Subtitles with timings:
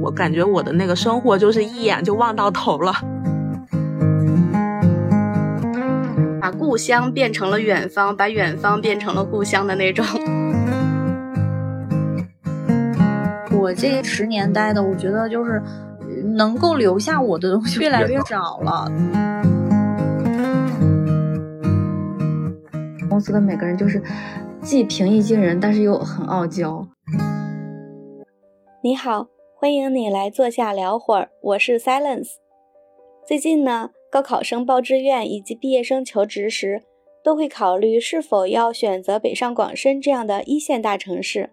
[0.00, 2.92] 我感觉我的那个生活就是一眼就望到头了。
[6.40, 10.04] 把故乡变成了远方，把远方变成了故乡的那种。
[13.58, 15.60] 我这十年待的，我觉得就是
[16.36, 18.90] 能够留下我的东西越来越少了。
[23.08, 24.00] 公司的每个人就是
[24.60, 26.86] 既平易近人，但是又很傲娇。
[28.84, 29.26] 你好，
[29.66, 32.34] 欢迎你来坐下聊会儿，我是 Silence。
[33.26, 36.84] 最近呢，高考生报志愿以及毕业生求职时，
[37.24, 41.50] 都会考虑是否要选择北上广深这样的一线大城市。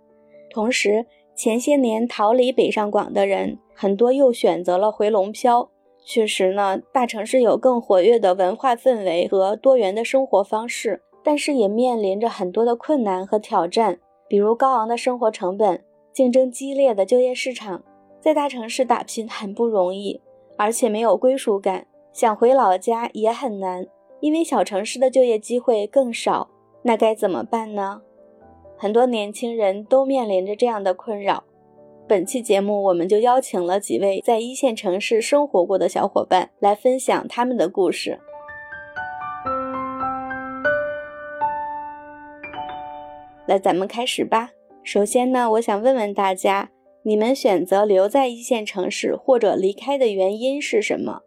[0.51, 5.71] 同时，前些年逃离北上广的人，很多又选择了回龙漂。
[6.05, 17.83] 确实呢，大城市有更活跃的文化氛围和多元的生活方式，但是也面临着很多的困难和挑战，比如高昂的生活成本、竞争激烈的就业市场，
[18.23, 20.21] 在大城市打拼很不容易，
[20.57, 23.85] 而且没有归属感，想回老家也很难，
[24.21, 26.49] 因为小城市的就业机会更少。
[26.83, 28.01] 那该怎么办呢？
[28.77, 31.43] 很多年轻人都面临着这样的困扰。
[32.07, 38.21] 本期节目，我们就邀请了几位在一线城市生活过的小伙伴来分享他们的故事。
[43.45, 44.51] 来，咱们开始吧。
[44.81, 46.69] 首先呢，我想问问大家，
[47.05, 51.19] 你们选择留在一线城市或者离开的原因是什么？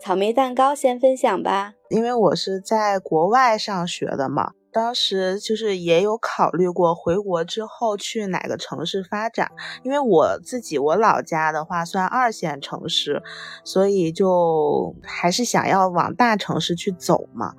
[0.00, 1.74] 草莓蛋糕先分享吧。
[1.88, 4.54] 因为我是在国外上学的嘛。
[4.72, 9.52] 当时就是也有考虑过回国之后去哪个城市发展，
[9.84, 13.22] 因为我自己我老家的话算二线城市，
[13.64, 17.54] 所以就还是想要往大城市去走嘛。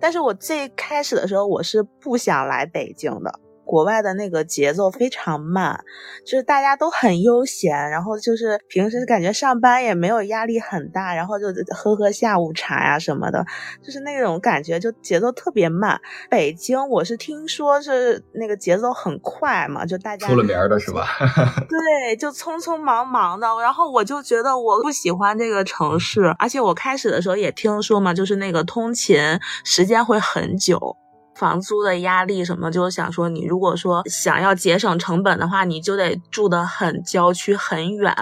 [0.00, 3.38] 但是我最开始的时候我是不想来北京的。
[3.64, 5.78] 国外的那个节奏非常慢，
[6.26, 13.44] 就是大家都很悠闲，然后就是平时感觉上班也没有压力很大，然后就喝喝下午茶呀什么的，
[13.82, 16.00] 就是那种感觉，就节奏特别慢。
[16.28, 21.06] 北京我是听说是那个节奏很快嘛，就大家出了名的是吧？
[21.68, 29.18] 对，就匆匆忙忙的，然后我就觉得我不喜欢这个城市，而且我开始的时候也听说嘛，就是那个通勤
[29.64, 30.96] 时间会很久。
[31.42, 38.14] 房租的压力什么，就是想说，你如果说想要节省成本的话，你就得住得很郊区很远，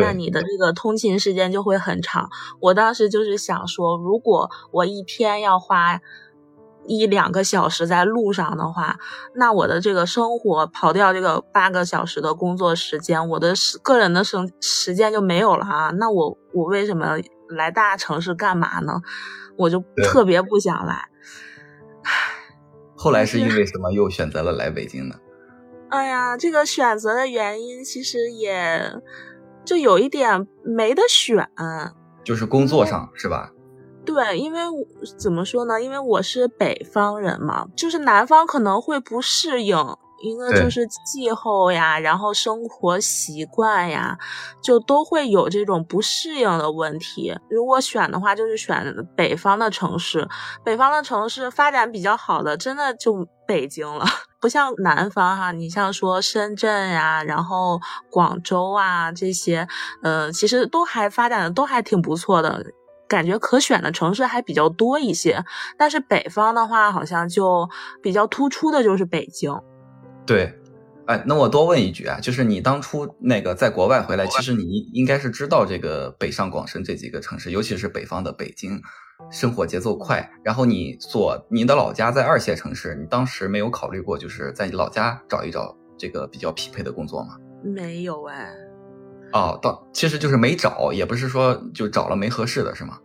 [0.00, 2.30] 那你的这个通勤时间就会很长。
[2.58, 6.00] 我当时就是想说，如果我一天要花
[6.86, 8.96] 一两个小时在路上的话，
[9.34, 13.52] 那我的这个生活跑掉这个八个小时的工作时间，我的
[13.82, 15.90] 个人的生时间就没有了啊。
[15.90, 17.18] 那我我为什么
[17.50, 19.02] 来大城市干嘛呢？
[19.58, 21.06] 我就特别不想来。
[23.06, 25.14] 后来是因为什么又选择了来北京呢？
[25.90, 28.82] 哎呀，这个选择的原因其实也
[29.64, 31.48] 就有一点没得选，
[32.24, 33.52] 就是工作上是吧？
[34.04, 34.60] 对，因为
[35.16, 35.80] 怎么说呢？
[35.80, 39.76] 因为我是北方人嘛，就是南方可能会不适应。
[40.18, 44.16] 一个就是气候呀，然后生活习惯呀，
[44.62, 47.34] 就都会有这种不适应的问题。
[47.50, 50.26] 如果选的话，就是选北方的城市。
[50.64, 54.04] 北方的城市发展比较好的，真的就北京了，
[54.40, 55.52] 不像南方哈。
[55.52, 57.78] 你像说深圳呀，然后
[58.10, 59.68] 广州啊这些，
[60.02, 62.64] 呃，其实都还发展的都还挺不错的，
[63.06, 65.44] 感觉可选的城市还比较多一些。
[65.76, 67.68] 但是北方的话，好像就
[68.02, 69.54] 比较突出的就是北京。
[70.26, 70.52] 对，
[71.06, 78.80] 哎，那我多问一句啊，就是你当初那个在国外回来，其实你应该是知道这个北上广深这几个城市，尤其是北方的北京，
[79.30, 80.28] 生活节奏快。
[80.42, 87.36] 然后你所你的老家在二线城市，你当时没有考虑过，就是在你老家找一找这个比较匹配的工作吗？
[87.62, 88.52] 没有哎。
[89.32, 92.98] 哦，到其实就是没找，也不是说就找了没合适的是吗？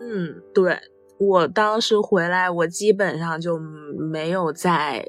[0.00, 0.76] 嗯，对
[1.20, 3.60] 我当时回来，我基本上就
[4.10, 5.06] 没有在。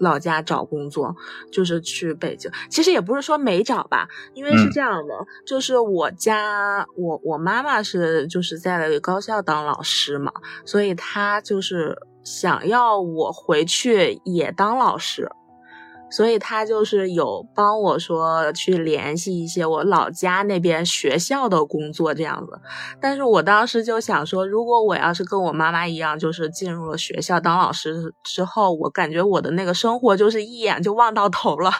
[0.00, 1.14] 老家找工作
[1.52, 5.14] 就是去北京，其实也不是说没找吧，因为是这样的，
[5.46, 10.32] 就是我家我我妈妈是就是在高校当老师嘛，
[10.64, 15.30] 所以她就是想要我回去也当老师。
[16.10, 22.60] 所以他就是有帮我说去联系一些我老家那边学校的工作这样子，
[23.00, 31.70] 但是我当时就想说，如果我要是跟我妈妈一样，就是进入了学校当老师之后，我感觉我的那个生活就是一眼就望到头了，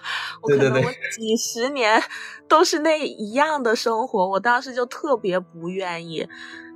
[0.43, 2.03] 我可能我几十年
[2.49, 6.27] 都是那一样的生活，我当时就特别不愿意，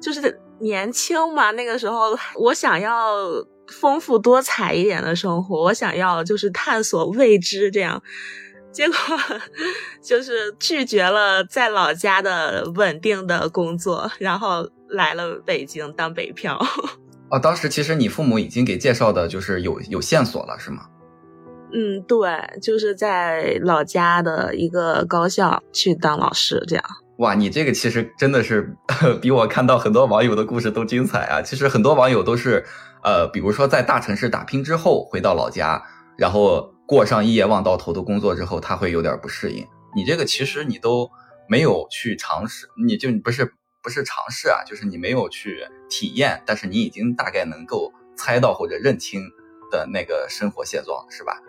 [0.01, 3.17] 就是年轻嘛，那个时候我想要。
[3.69, 8.03] 丰富多彩一点的生活，我想要就是探索未知这样，
[8.73, 8.97] 结果
[10.03, 16.59] 就是拒绝了在老家的稳定的工作，然后来了北京当北漂。
[17.31, 20.83] 哦，当时其实你父母已经给介绍的就是有有线索了，是吗？
[21.75, 22.29] 嗯，对，
[22.61, 26.85] 就是在老家的一个高校去当老师，这样。
[27.17, 28.77] 哇，你这个其实真的是
[29.23, 31.41] 比我看到很多网友的故事都精彩啊！
[31.41, 32.63] 其实很多网友都是，
[33.03, 35.83] 呃，比如说在大城市打拼之后回到老家，
[36.17, 39.67] 然后过上一夜望到头的工作之后，他会有点不适应。
[39.95, 41.11] 你这个其实你都
[41.49, 49.21] 没有去尝试，你就不是不是尝试啊，就是你没有去体验，但是你已经大概能够猜到或者认清
[49.71, 51.41] 的那个生活现状，是吧？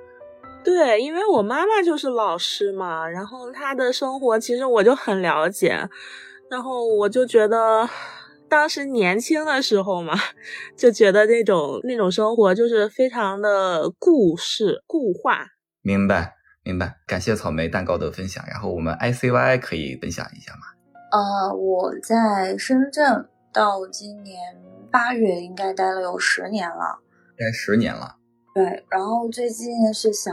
[0.64, 5.90] 对，因为我妈妈就是老师嘛，然后她的生活其实我就很了解，
[6.50, 7.88] 然后我就觉得
[8.54, 10.14] 当时年轻的时候嘛，
[10.78, 15.48] 就觉得那种那种生活就是非常的固式固化。
[15.82, 16.98] 明白，明白。
[17.08, 20.60] 感谢草莓蛋糕的分享，然后我们 I C Y 可以分享一下吗？
[21.12, 24.38] 呃，我在深圳到今年
[24.92, 27.00] 八月应该待了有十年了，
[27.36, 28.18] 待十年了。
[28.54, 30.32] 对，然后最近是想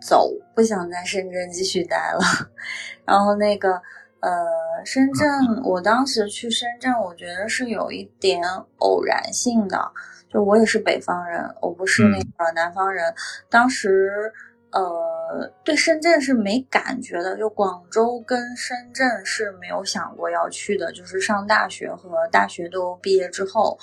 [0.00, 2.20] 走，不想在深圳继续待了。
[3.04, 3.82] 然后那个，
[4.24, 5.28] 呃，深圳，
[5.62, 8.42] 我当时去深圳，我觉得是有一点
[8.78, 9.92] 偶然性的。
[10.30, 13.14] 就我也是北方人，我不是那个南方人。
[13.50, 14.32] 当时，
[14.72, 17.36] 呃，对深圳是没感觉的。
[17.36, 20.90] 就广州跟深圳是没有想过要去的。
[20.90, 23.78] 就是上大学和大学都毕业之后。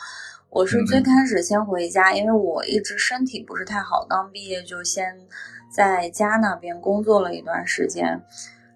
[0.50, 5.16] 我是最开始先回家，因为我一直身体不是太好，刚毕业就先
[5.74, 8.22] 在家那边工作了一段时间，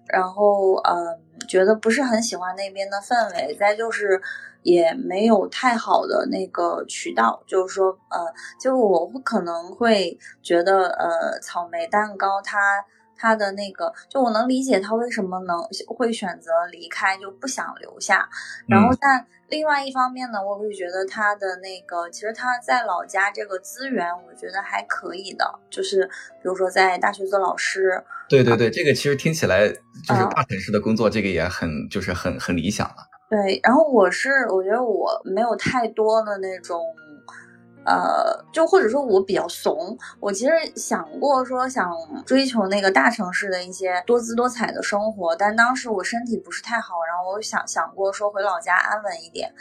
[0.08, 1.18] 然后嗯，
[1.48, 4.20] 觉得不是很喜欢那边的氛围，再就是
[4.62, 8.26] 也没有太好的那个渠道，就是说呃，
[8.60, 12.58] 就我不可能会觉得呃，草莓蛋糕它。
[13.16, 15.58] 他的那个，就我能理解他为什么能
[15.88, 18.28] 会选择离开，就不想留下。
[18.68, 25.58] 然后，但另外一方面呢，我会觉得他的那个，其实他在老家这个资源，我觉得还可以的。
[25.70, 32.96] 就是比如说在大学做老师，对对对，这个其实听起来就是大城市的工作，这个也很就是很很理想了。
[33.28, 36.80] 对，然后我是我觉得我没有太多的那种。
[37.86, 41.88] 呃，就或者说我比较怂，我其实想过说想
[42.26, 49.54] 追求那个大城市的一些多姿多彩的生活，但当时我身体不是太好，然后我想想过说回老家安稳一点，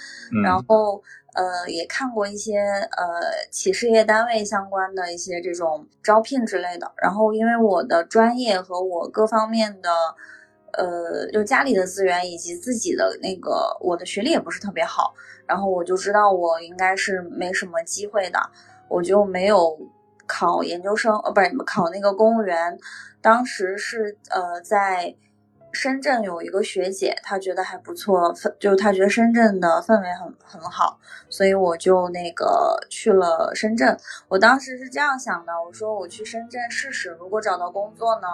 [0.44, 1.04] 然后
[1.36, 9.90] 呃也看过一些呃企事业单位相关的一些这种招聘之类的，然后因为我的专业和我各方面的。
[10.78, 15.14] 呃，就家里的资源以及自己的那个，我的学历也不是特别好，
[15.46, 18.40] 然后我就知道我应该是没什么机会的，
[18.88, 19.78] 我就没有
[20.28, 22.78] 考研究生，呃，不是考那个公务员。
[23.22, 25.16] 当时是呃，在
[25.72, 30.98] 深圳有一个学姐，她觉得还不错，就她觉得深圳的氛围很很好，
[31.30, 33.98] 所以我就那个去了深圳。
[34.28, 38.28] 我当时是这样想的，我说我去深圳试试，如果找到工作呢？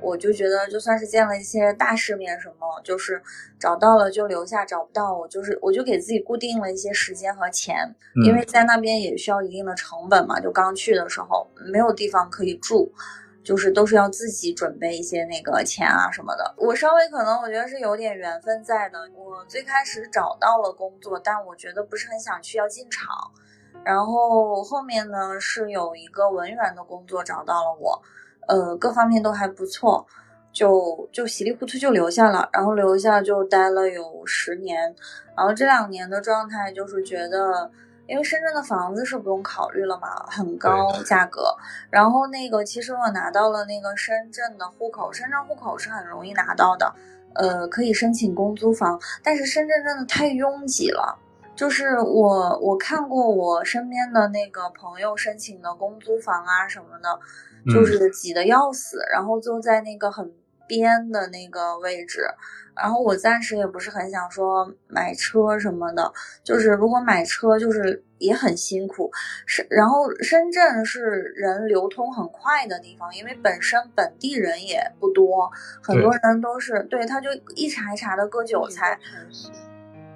[0.00, 3.22] 我就觉得，就算是见了一些大世面，什么就是
[3.58, 7.94] 找到了就留下，找不到我就是我就给自己固定了一些时间和钱，
[8.26, 10.38] 因为在那边也需要一定的成本嘛。
[10.38, 12.92] 就刚去的时候没有地方可以住，
[13.42, 16.54] 就是都是要自己准备一些那个钱啊什么的。
[16.58, 18.98] 我稍微可能我觉得是有点缘分在的。
[19.14, 23.08] 我最开始找到了工作，但我觉得不是很想去，要进厂。
[23.82, 28.02] 然后后面呢是有一个文员的工作找到了我。
[28.46, 30.06] 呃，各方面都还不错，
[30.52, 34.94] 就就稀里糊涂就留下了，然后留下就待了有十年，
[35.36, 37.70] 然后这两年的状态就是觉得，
[38.06, 41.56] 因为深圳的房子是不用考虑了嘛，很高价格，
[41.90, 46.94] 然后那个其实我拿到了那个深圳的户口，深圳户口是很容易拿到的，
[47.34, 51.18] 呃，可以申请公租房，但是深圳真的太拥挤了，
[51.56, 57.18] 就是我我看过我身边的那个朋友申请的公租房啊什么的。
[57.72, 60.32] 就是挤得要死，然后就在那个很
[60.66, 62.26] 边的那个位置，
[62.74, 69.10] 然后我暂时也不是很想说买车什么的，就是如果买车就是也很辛苦，
[69.46, 71.00] 是然后深圳是
[71.36, 75.50] 人流通很快的地方，因为本身本地人也不多，
[75.82, 78.98] 很多人都是对他就一茬一茬的割韭菜，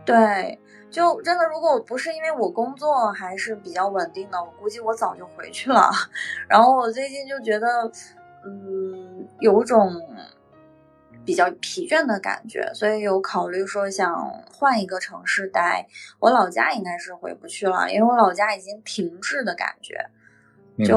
[0.05, 0.59] 对。
[0.91, 5.91] 就真的，如果不是因为我工作还是比较稳定的，我估计我早就回去了。
[6.49, 7.91] 然后我最近就觉得，
[8.45, 9.93] 嗯，有种
[11.25, 15.87] 比较疲倦的感觉，所以有考虑说想换一个城市待。
[16.19, 20.09] 我老家应该是回不去了，因为我老家已经停滞的感觉，
[20.85, 20.97] 就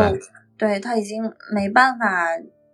[0.58, 2.28] 对他已经没办法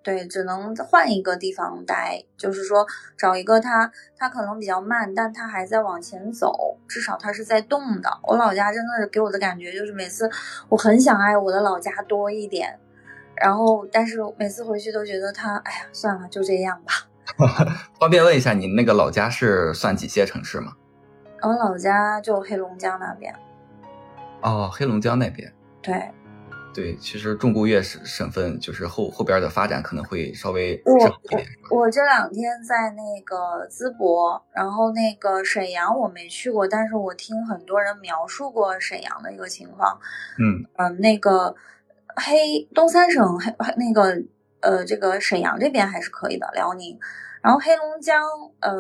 [0.08, 2.88] 对，只能换一个地方待，就是说
[3.18, 8.10] 找一个他他可能比较慢，但他还在往前走，至少他是在动的。
[8.24, 10.32] 我老家真的是给我的感觉就是每次
[10.70, 12.80] 我很想爱我的老家多一点，
[13.36, 16.94] 然后但是每次回去都觉得他，哎呀，算了，就这样吧。
[18.00, 20.72] 方便问一下，你那个老家是算几线城市吗？
[21.42, 23.36] 我老家就黑龙江那边。
[24.42, 25.54] 哦，黑龙江那边。
[25.82, 26.10] 对。
[26.78, 40.00] 对，其实重工业省省份就是后后边的发展可能会稍微我我我这两天在那个淄博，然后那个沈阳我没去过，但是我听很多人描述过沈阳的一个情况。
[40.38, 41.56] 嗯嗯，那个
[42.16, 44.22] 黑东三省黑那个
[44.60, 47.00] 呃这个沈阳这边还是可以的，辽宁，
[47.42, 48.22] 然后黑龙江
[48.60, 48.72] 呃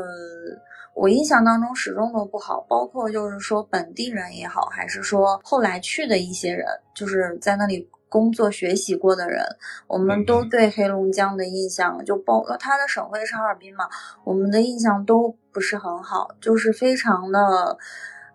[0.97, 9.45] 我印象当中始终都不好，包括就是说本地人也好，还是说后来去的一些人，就是在那里工作学习过的人，
[9.85, 13.87] 我们都对黑龙江的印象就包括它的省会是哈尔滨嘛，
[14.23, 17.77] 我们的印象都不是很好，就是非常的，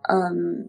[0.08, 0.68] 嗯，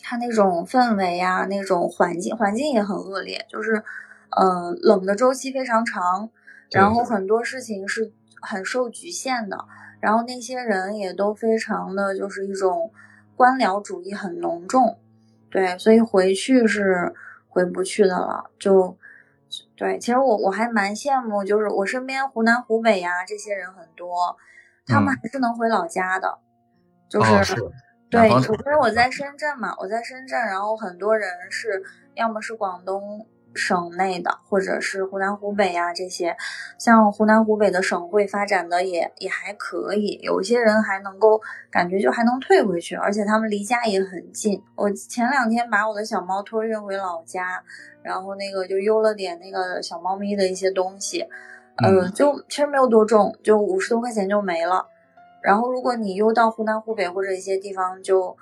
[0.00, 3.82] 它那种氛围啊，那种环境环境也很恶劣，就是
[4.30, 6.30] 嗯冷的周期非常长，
[6.70, 9.58] 然后很多事情是很受局限的。
[10.00, 12.92] 然后那些人也都非常的就是一种
[13.34, 14.98] 官僚主义很浓重，
[15.50, 17.14] 对，所以回去是
[17.48, 18.50] 回不去的了。
[18.58, 18.96] 就
[19.76, 24.36] 对，其实我我还蛮羡慕，就是我身边湖南、湖北呀这些人很多，
[24.86, 26.38] 他们还是能回老家的。
[27.08, 27.54] 就是
[28.10, 31.82] 对，因为我在深圳嘛，我在深圳，然后很多人是
[32.14, 33.26] 要么是广东。
[33.56, 36.36] 省内的，或者是湖南、湖北呀这些，
[36.78, 44.62] 像湖南、湖北的省会发展的也也还可以，有些人还能够感觉就还能退回去，而且他们离家也很近。
[44.76, 47.62] 我前两天把我的小猫托运回老家，
[48.02, 51.26] 然后那个就邮了点那个小猫咪的一些东西，
[51.78, 54.86] 呃，就其实没有多重，就五十多块钱就没了。
[55.42, 58.20] 然后如果你邮到湖南、湖北或者一些地方，就。
[58.20, 58.36] 就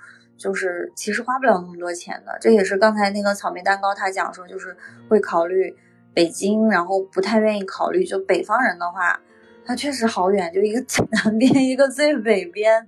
[0.53, 4.75] 是其实花不了那么多钱的，这也是刚才那个草莓蛋糕他讲说，就是
[5.09, 5.75] 会考虑
[6.13, 9.19] 北京，然后不太愿意考虑就北方人的话，
[9.65, 12.87] 他确实好远，就一个最 南边，一个最北边，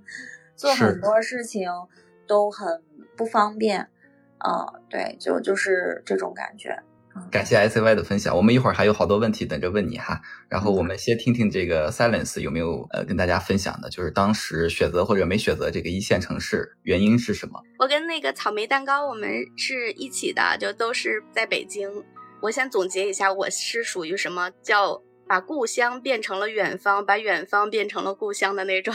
[0.55, 1.69] 做很多事情
[2.27, 2.81] 都很
[3.15, 3.87] 不方便
[4.37, 4.65] 啊。
[4.89, 6.77] 对，就就是这种感觉。
[7.31, 10.21] 感谢 I C Y 的分享，我们一会儿还有好多问题等着问你哈。
[10.49, 17.61] 然后我们先听听这个 Silence 有没有呃跟大家分享的，就是当时选择或者没选择这个一线城市原因是什么？
[17.79, 21.89] 我跟那个草莓蛋糕我们是一起的，就都是在北京。
[22.41, 28.93] 我先总结一下，我是属于什么叫把故乡变成了远方，把远方变成了故乡的那种。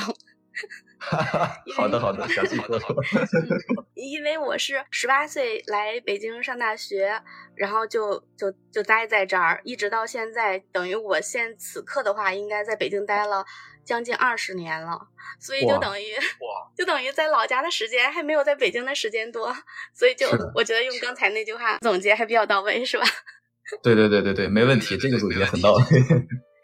[1.75, 2.95] 好的好的，详细说说。
[3.95, 7.21] 因为我是十八岁来北京上大学，
[7.55, 13.45] 然后就就就待在这儿，一直到现在，等于我现此刻的话，应该在北京待了
[13.85, 15.09] 将近二十年了，
[15.41, 16.15] 所以就等于
[16.77, 19.55] 就等于在老家的时间还没有在北京的时间多，
[19.95, 23.05] 所以就我觉得用刚才那句话总结还比较到位，是吧？
[23.83, 25.83] 对对对对对，没问题，这个总结很到位。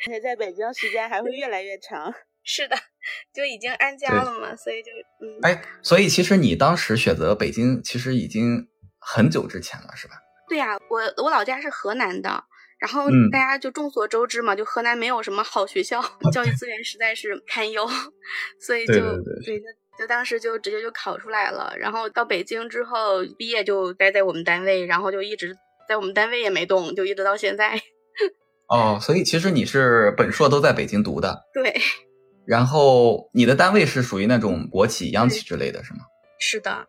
[0.06, 2.14] 而且在北京时间还会越来越长。
[2.50, 2.74] 是的，
[3.34, 4.90] 就已经安家了嘛，所以就
[5.20, 5.36] 嗯。
[5.42, 8.66] 哎，所以其实你当时选择北京，其实已经
[8.98, 10.14] 很久之前了，是吧？
[10.48, 12.42] 对呀，我我老家是河南的，
[12.80, 16.00] 然后大家就众所周知嘛，就河南没有什么好学校，
[16.32, 17.86] 教育资源实在是堪忧，
[18.58, 19.64] 所以就对，就
[19.98, 25.54] 就当时就直接就考出来了，然后到北京之后毕业就待在我们单位，然后就一直
[25.86, 27.78] 在我们单位也没动，就一直到现在。
[28.72, 31.42] 哦，所以其实你是本硕都在北京读的。
[31.52, 31.78] 对。
[32.48, 36.00] 然后你的单位是属于那种国企、央企之类的是吗？
[36.38, 36.88] 是的。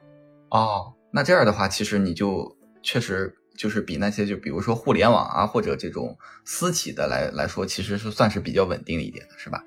[0.52, 9.62] 哦，那这样的话，其实你就确实就是比那些就比如说互联网啊或者这种私企的来来说，其实是算是比较稳定一点的，是吧？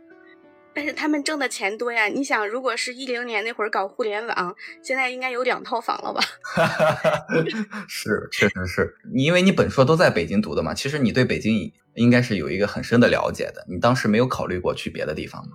[0.74, 2.06] 但是他们挣的钱多呀！
[2.06, 6.22] 你想，如果是一零年那会儿搞互联网，现在应该有两套房了吧？
[7.86, 13.62] 是，确实是你，因为你本硕都在北京读的嘛，其实你对北京应该是有一个很深的了解的。
[13.68, 15.52] 你当时没有考虑过去别的地方吗？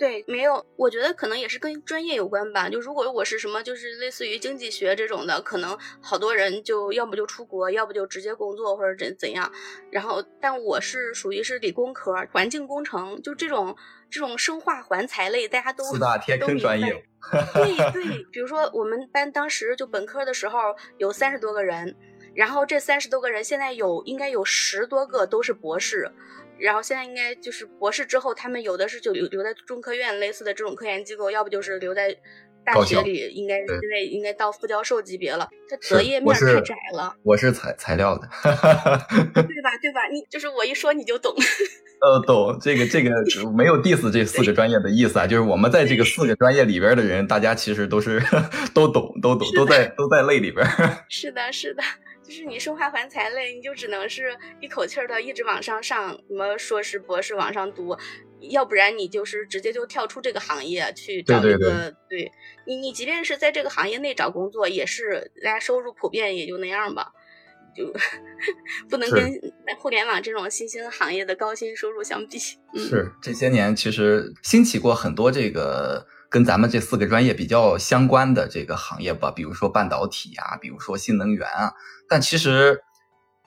[0.00, 2.70] 对，没有，我觉得可能也是跟专业有关吧。
[2.70, 9.52] 就如果我是什么，就是类似于经济学这种的，可能好多人就要不就出国，要不就直接工作或者怎怎样。
[9.90, 13.76] 然后，但我是属于是理工科，环境工程，就这种
[14.10, 17.04] 这种生化环材类，大家都四大天坑专业。
[17.52, 20.58] 对对， 比如说我们班当时就本科的时候
[20.96, 21.94] 有三十多个人，
[22.34, 26.10] 然后这三十多个人现在有应该有十多个都是博士。
[26.60, 32.14] 然后现在应该就是博士之后，他们有的是就留留在中科院类似的这种科研机构，要不就是留在
[32.64, 35.48] 大学里，应该现在应该到副教授级别了。
[35.68, 37.14] 他择业面太窄了。
[37.22, 38.52] 我是材材料的，对
[39.62, 39.70] 吧？
[39.80, 40.06] 对吧？
[40.12, 41.34] 你就是我一说你就懂。
[42.02, 43.10] 呃，懂这个这个
[43.54, 48.22] 没有 diss 这四个专业的意思啊，就是我们在这个四个专业里边的人，大家其实都是
[48.72, 50.66] 都懂都懂，都在都在类里边。
[51.08, 51.82] 是的，是的。
[52.30, 57.96] 就是你生化环材类，你就只能是一口气儿的一直往上上，什么硕士、博士往上读，
[58.50, 61.92] 要不然你就是直接就跳出这个行业去找一个。
[62.08, 62.30] 对
[62.68, 67.10] 你，你即便是在这个行业内找工作，也是大家收入普遍也就那样吧，
[67.76, 67.92] 就
[68.88, 72.38] 不能跟互联网这种新兴行业的高薪收入相比。
[72.38, 76.06] 是这些年其实兴起过很多这个。
[76.30, 81.72] 跟咱们这四个专业比较相关的这个行业吧，比如说半导体啊，比如说新能源啊。
[82.08, 82.80] 但其实，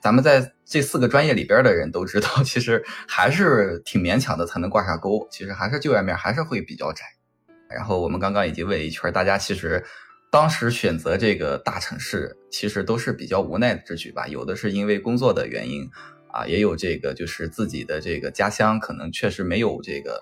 [0.02, 5.26] 咱们在这四个专业里边的人都知道，其实还是挺勉强的才能挂上钩。
[5.30, 7.04] 其实还是就业面还是会比较窄。
[7.70, 9.82] 然后我们刚刚已经问了一圈，大家其实
[10.30, 14.28] 当时选择这个大城市，其实都是比较无奈之举吧。
[14.28, 15.90] 有的是因为工作的原因
[16.30, 20.20] 啊，也有这个就是自己的这个家乡可能确实没有这个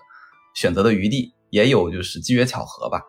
[0.55, 1.33] 选择的余地。
[1.53, 2.99] 也有就是机缘巧合吧，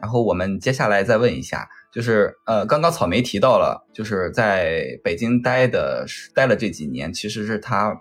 [0.00, 7.94] 然后我们接下来再问一下，就是呃，刚刚草莓提到了，就是在北京待的待了这几年，其实是他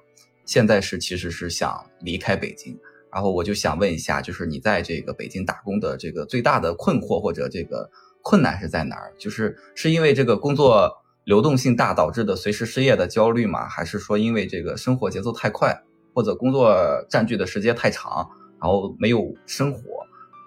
[0.46, 2.80] 现在是其实是想离开北京，
[3.12, 7.90] 然后我就想问一下，就是你在这个北京打工的这个最大的困惑或者这个
[8.24, 9.12] 困难是在哪儿？
[9.20, 10.90] 就是是因为这个工作
[11.26, 13.68] 流动性大导致的随时失业的焦虑吗？
[13.68, 15.78] 还是说因为这个生活节奏太快，
[16.16, 18.26] 或者工作占据的时间太长？
[18.62, 19.82] 然后没有生活，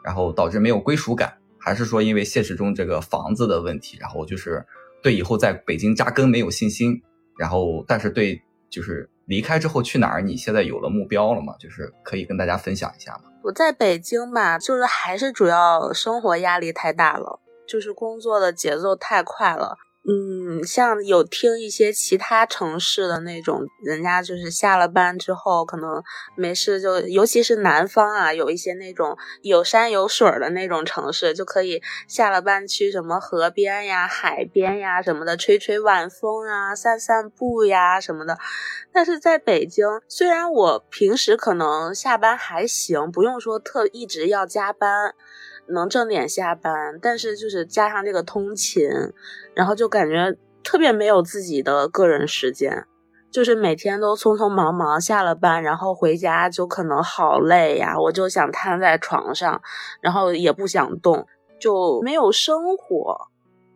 [0.04, 4.64] 然后导致没有归属感，还是说因为现实中这个房子的问题，然后就是
[5.02, 7.02] 对以后在北京扎根没有信心，
[7.36, 8.40] 然后但是对
[8.70, 11.54] 就是离开之后去哪儿，你现在有了目标了吗？
[11.58, 13.30] 就是可以跟大家分享一下吗？
[13.42, 19.76] 我在北京吧，就是还是主要生活压力太大了，就是工作的节奏太快了。
[20.06, 26.02] 嗯，像有听一些其他城市的那种，人家就是下了班之后，可能
[26.36, 38.36] 没事就，尤其是南方啊，有一些那种有山有水的那种城市，就可以下了班去什么河边呀、海边呀什么的，吹吹晚风啊、散散步呀什么的。
[38.92, 45.14] 但是在北京，虽然我平时可能下班还行，不用说特一直要加班。
[45.68, 48.88] 能正点下班，但是就是加上这个通勤，
[49.54, 52.86] 然后就感觉特别没有自己的个人时间，
[53.30, 59.60] 就是每天都匆匆忙忙下了班，然后回家就可能好累呀，我就想瘫在床上，
[60.00, 61.26] 然后也不想动，
[61.58, 63.28] 就没有生活。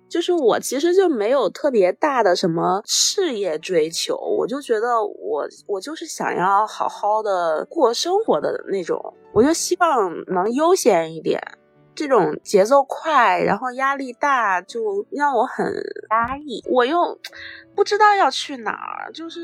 [0.08, 8.98] 就是我其实就没有特别大的什么事业追求，我就觉得我我就是想要好好的过生活的那种，
[9.34, 11.38] 我就希望能悠闲一点。
[11.98, 15.66] 这种节奏快，然后压力大，就让我很
[16.10, 16.62] 压抑。
[16.70, 17.18] 我又
[17.74, 19.40] 不知道要去哪儿，就是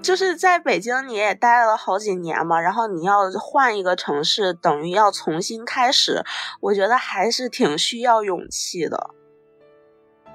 [0.00, 6.22] 就是在北京你也待了好几年嘛，然后你要换一个城市，等于要重新开始，
[6.60, 9.10] 我觉得还是挺需要勇气的。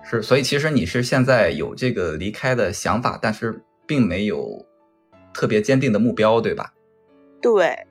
[0.03, 4.65] 是，所以其实你是现在有这个离开的想法，但是并没有
[5.33, 6.73] 特别坚定的目标，对吧？
[7.41, 7.87] 对。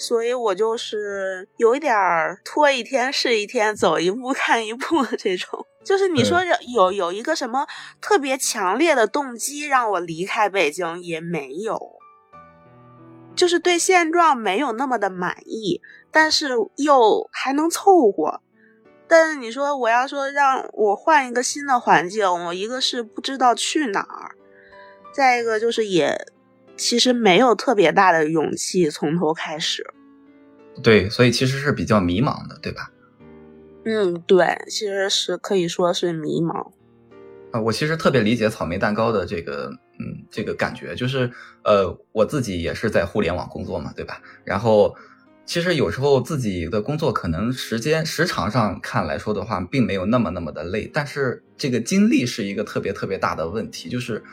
[0.00, 5.66] 所以我就是有一点儿拖一天是一天，走一步 看一步的这种。
[5.84, 6.40] 就是你说
[6.74, 7.66] 有有一个什么
[8.00, 11.78] 特别强烈的动机让我离开北京也没有，
[13.36, 18.40] 就是对现状没有那么的满意，但是又还能凑合。
[19.06, 24.34] 但是你说我要说让我换一个新的环境，我一个是不知道去哪儿，
[25.12, 26.16] 再一个就是也。
[26.80, 29.86] 其实没有特别大的勇气从头开始，
[30.82, 32.90] 对，所以其实是比较迷茫的，对吧？
[33.84, 36.70] 嗯，对，其实是可以说是迷茫。
[37.52, 41.30] 啊，我其实特别理解草莓蛋糕的这个，嗯，这个感觉，就是
[41.64, 44.22] 呃，我自己也是在互联网工作嘛，对吧？
[44.42, 44.96] 然后
[45.44, 54.24] 其实有时候自己的工作可能时间时长上看来说的话，并没有那么那么的累，但是这个精力是一个特别特别大的问题，就是。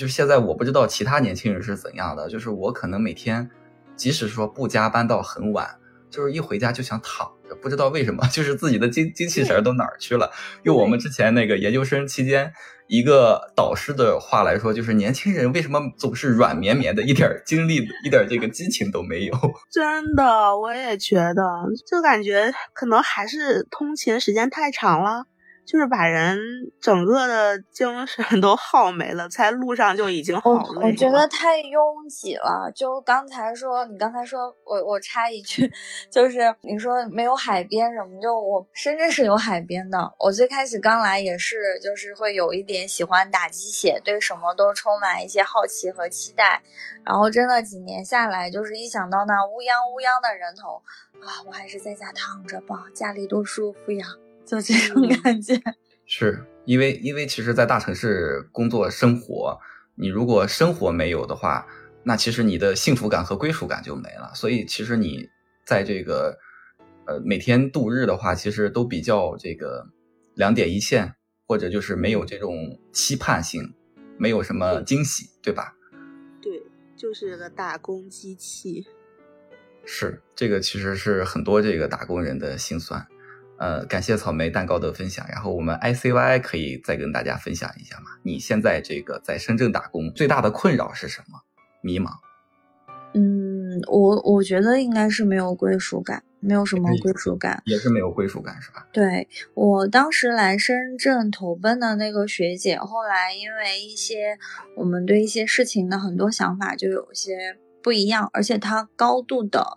[0.00, 3.50] 就现在我不知道其他年轻人是怎样的，就是我可能每天，
[3.96, 5.76] 即使说不加班到很晚，
[6.08, 10.30] 就是一回家就想躺着，不知道为什么， 就是自己的精精气神都哪儿去了。
[10.62, 12.50] 用我们之前那个研究生期间
[12.88, 19.34] 一个导师的话来说，就是年轻人为什么总是软绵绵的，一点精力、一点这个激情都没有？
[19.70, 21.42] 真的，我也觉得，
[21.86, 25.26] 就感觉可能还是通勤时间太长了。
[25.70, 26.36] 就是把人
[26.80, 30.86] 整个的精神都耗没了，在路上就已经好累了。
[30.86, 32.68] 我觉得太拥挤了。
[32.74, 35.70] 就刚才说，你刚才说我我插一句，
[36.10, 40.12] 就是你说没有海边什么，就我深圳是有海边的。
[40.18, 46.60] 我最开始刚来也是，就是会有一点喜欢打鸡血，对什么都充满一些好奇和期待。
[47.04, 50.82] 然后真的几年下来，就是一想到那乌泱乌泱的人头
[51.24, 54.04] 啊，我还是在家躺着吧，家里多舒服呀。
[54.50, 55.54] 就这种感觉，
[56.06, 59.56] 是因为因为其实，在大城市工作生活，
[59.94, 61.64] 你如果生活没有的话，
[62.02, 64.32] 那其实你的幸福感和归属感就没了。
[64.34, 65.28] 所以，其实你
[65.64, 66.36] 在这个
[67.06, 69.86] 呃每天度日的话，其实都比较这个
[70.34, 71.14] 两点一线，
[71.46, 73.74] 或者就是没有这种期盼性，
[74.18, 75.76] 没有什么惊喜，对吧？
[76.42, 76.60] 对，
[76.96, 78.84] 就是个打工机器。
[79.84, 83.06] 是这个，其实是很多这个打工人的心酸。
[83.60, 85.26] 呃，感谢草莓蛋糕的分享。
[85.28, 88.06] 然后我们 I C Y 可以再跟大家分享一下吗？
[88.22, 91.38] 你现在这个在深圳打工最大的困扰是什么？
[91.82, 92.10] 迷茫？
[93.12, 98.86] 嗯，我我觉得应该是没有归属感，没有什么归属感，也是没有归属感，是吧？
[98.92, 104.38] 对我当时来深圳投奔的那个学姐，后来因为一些
[104.76, 109.76] 我们对一些事情的很多想法就有些不一样，而且她高度的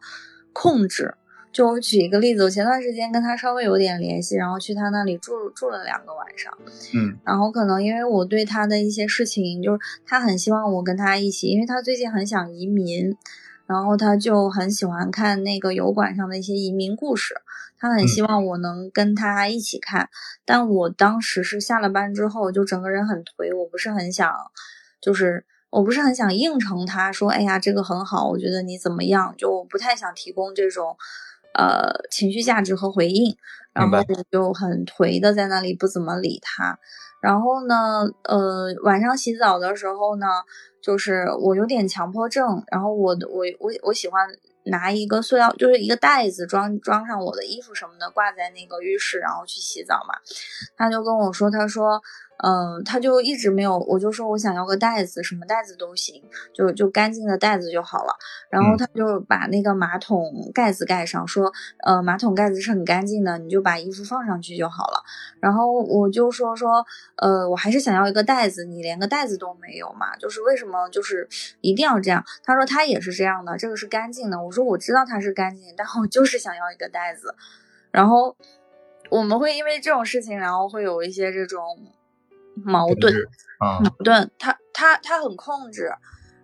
[0.54, 1.16] 控制。
[1.54, 6.52] 就我举一个例子，我前段时间跟他稍微有点联系，然后去他那里住住了两个晚上，
[6.96, 13.16] 嗯，然后可能因为我对他的一些事情，就是他很希望我跟他一起，因为他最近很想移民，
[13.68, 17.36] 然后他就很喜欢看那个油管上的一些移民故事，
[17.78, 20.10] 他很希望我能跟他一起看，
[20.46, 24.34] 但我当时是下了班之后就整个人很颓，我不是很想，
[25.00, 30.98] 就是我不是很想应承他说，哎呀这个很好，我觉得你怎么样，就不太想提供这种。
[31.54, 33.36] 呃，情绪价值和回应，
[33.74, 36.80] 然后我就很颓的在那里不怎么理他。
[37.22, 40.28] 然后呢，呃，晚上洗澡的时候呢，
[40.82, 44.28] 就是我有点强迫症，然后我我我我喜欢
[44.66, 50.16] 拿一个塑料，就是一个袋子装装上我的衣服什么的，挂在那个浴室，然后去洗澡嘛。
[50.76, 52.02] 他就跟我说，他说。
[52.38, 56.22] 嗯，他就一直没有，我就说我想要个袋子，什么袋子都行，
[56.54, 58.14] 就就干净的袋子就好了。
[58.50, 61.54] 然后他就把那个马桶盖子盖上，说，
[61.86, 65.02] 呃，马桶盖子是很干净的，你就把衣服放上去就好了。
[65.40, 70.16] 然后我就说说，呃，我还是想要一个袋子，你连个袋子都没有嘛？
[70.18, 71.28] 就是为什么就是
[71.62, 72.26] 一定要这样？
[72.44, 74.44] 他说他也是这样的，这个是干净的。
[74.44, 77.34] 我说我知道它是干净，但我就是想要一个袋子。
[77.92, 78.36] 然后
[79.10, 81.62] 我们会因为这种事情，然后会有一些这种。
[82.56, 83.14] 矛盾，
[83.60, 85.92] 矛盾，他他他很控制。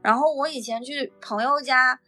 [0.02, 2.00] 然后我以前去朋友家，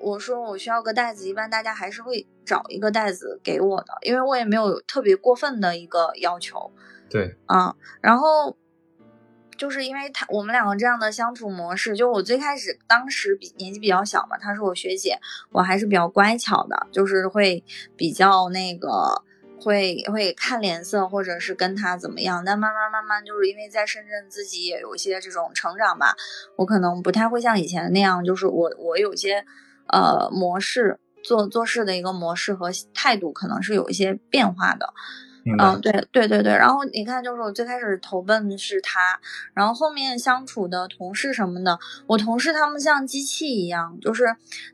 [0.00, 6.72] 我说我需要个袋子，一般大家还是会找一个袋子给我的，因为我也没有特别过分的一个要求。
[7.08, 8.56] 对，啊，然后
[9.56, 15.18] 就是因为他我们两个这样的相处模式，就我最开始当时比年纪比较小嘛，她是我学姐，
[15.52, 17.64] 我还是比较乖巧的，就是会
[17.96, 19.22] 比较那个。
[19.58, 26.14] 会会看脸色，或者是跟他怎么样，但慢慢慢慢，就是因为在深圳自己也有一些这种成长吧，
[26.56, 29.44] 我可能不太会像以前那样，就是我我有些
[29.88, 34.92] 呃模式做做事的一个模式和态度，可能是有一些变化的。
[35.58, 39.20] 嗯，对对对对，然后你看，就是我最开始投奔的是他，
[39.54, 41.78] 然后后面相处的同事什么的，
[42.08, 44.24] 我同事他们像机器一样，就是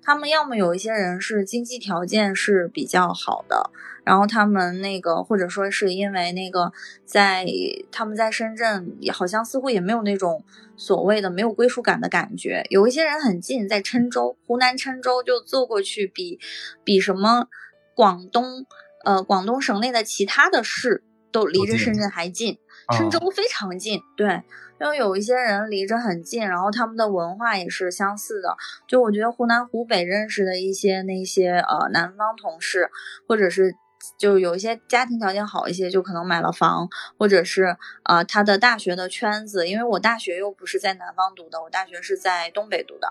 [0.02, 3.70] 他们要么有一些人是经济条件是比较好的，
[4.02, 6.72] 然后他们那个或者说是因为那个
[7.04, 7.46] 在
[7.90, 10.42] 他们在深圳也好像似乎也没有那种
[10.76, 16.40] 所谓的没有归属感的感觉，有一些人很近，在郴州，湖南郴州就坐过去比
[16.82, 17.48] 比什么
[17.94, 18.64] 广东。
[19.04, 22.58] 呃，广东省内的其他的市都离着深圳还近，
[22.96, 24.00] 深州非常近。
[24.16, 24.42] 对，
[24.80, 28.56] 因为有一些人离着很近，然后他们的文化也是相似的。
[28.86, 32.90] 就我觉得湖南、湖北认识的一些那些呃南方同事，
[33.26, 33.74] 或者是
[34.18, 36.88] 就有一些家庭条件好一些，就可能买了房，
[37.18, 43.08] 或者是呃他的大学的圈子，因为我大学又不是在南方读的，我大学是在东北读的。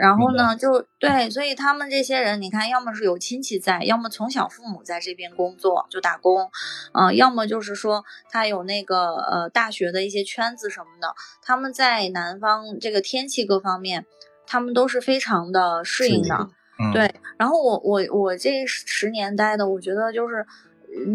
[0.00, 6.50] 然后呢，就对，所以他们这些人，你看，要么是有亲戚在，要么从小父母在这边工作就打工，
[6.94, 14.06] 嗯，要么就是说他有那个呃大学的一些圈子什么的，他们在南方这个天气各方面，
[14.46, 16.48] 他们都是非常的适应的，
[16.94, 17.14] 对。
[17.36, 20.46] 然后我我我这十年待的，我觉得就是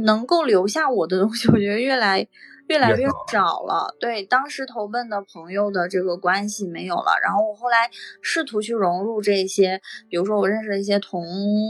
[0.03, 2.27] 能够留下我的东西，我觉得越来
[2.67, 3.95] 越来越越少少了。
[3.99, 7.89] 对，当时投奔的朋友的这个关系没有了，然后我后来
[8.21, 11.23] 试图去融入这些，比如说我认识的一些同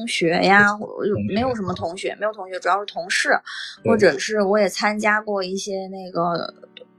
[0.08, 0.88] 学呀，或
[1.34, 3.38] 没有什么同学，没有同学，主要是同事，
[3.84, 6.54] 或者是我也参加过一些那个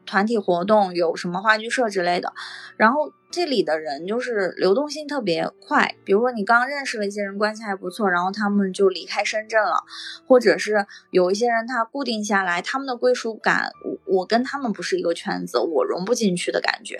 [0.06, 2.32] 团体活动，有什么话剧社之类的。
[2.76, 9.84] 然后这里的人就是流动性特别快，比如说你刚认识了一些人，关系还不错，然后他们就离开深圳了，
[10.26, 16.96] 或者是有一些人他固定下来，他们的归属感，我我跟他们不是一个圈子，我融不进去的感觉。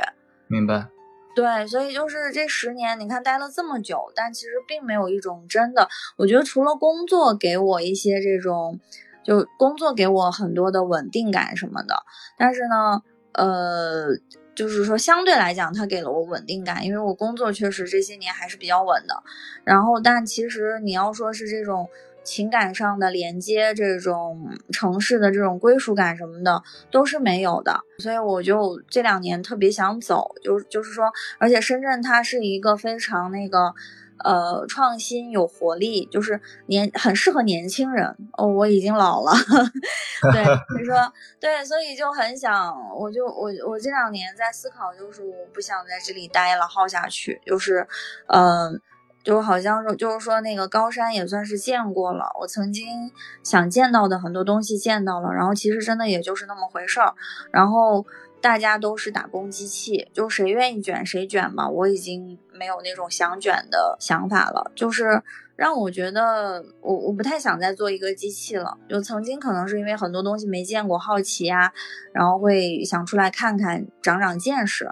[0.49, 0.89] 明白。
[1.35, 8.81] 对，所以就是这十年，你看待了这么久，但其实并没有一种真的，我觉得除了工作给我一些这种，
[9.27, 11.97] 就工作给我很多的稳定感什么的，
[12.39, 14.17] 但是呢，呃，
[14.55, 19.21] 就是说相对来讲，它给了我稳定感，因为我工作确实这些年还是比较稳的。
[19.65, 21.89] 然后，但其实你要说是这种
[22.23, 26.63] 情感上的连接，这种城市的这种归属感什么的，
[26.93, 27.81] 都是没有的。
[27.99, 33.75] 所以我就这两年特别想走，就就是说，而且深圳它是一个非常那个。
[34.25, 38.17] 呃，创新有活力，就是年很适合年轻人。
[38.33, 38.57] 哦。
[38.57, 39.33] 我已经老了，
[40.33, 40.43] 对，
[40.79, 40.97] 你说
[41.39, 47.87] 对，所以就很想，我就我我这两年在思考，就是我不想在这里待了，耗下去，就是，
[48.29, 48.81] 嗯、
[49.23, 57.15] 就好像说，就是说那个高山也算是见过了，我曾经想见到的很多东西见到了，然后其实真的也就是那么回事儿，
[57.51, 58.07] 然后
[58.41, 65.23] 大家都是打工机器，就谁愿意卷谁卷吧，我已经没有那种想卷的想法了，就是
[65.55, 71.73] 让我觉得我我不太想再做一个机器了，就曾经可能是因为很多东西没见过，好奇啊、
[72.13, 74.91] 然后会想出来看看，长长见识。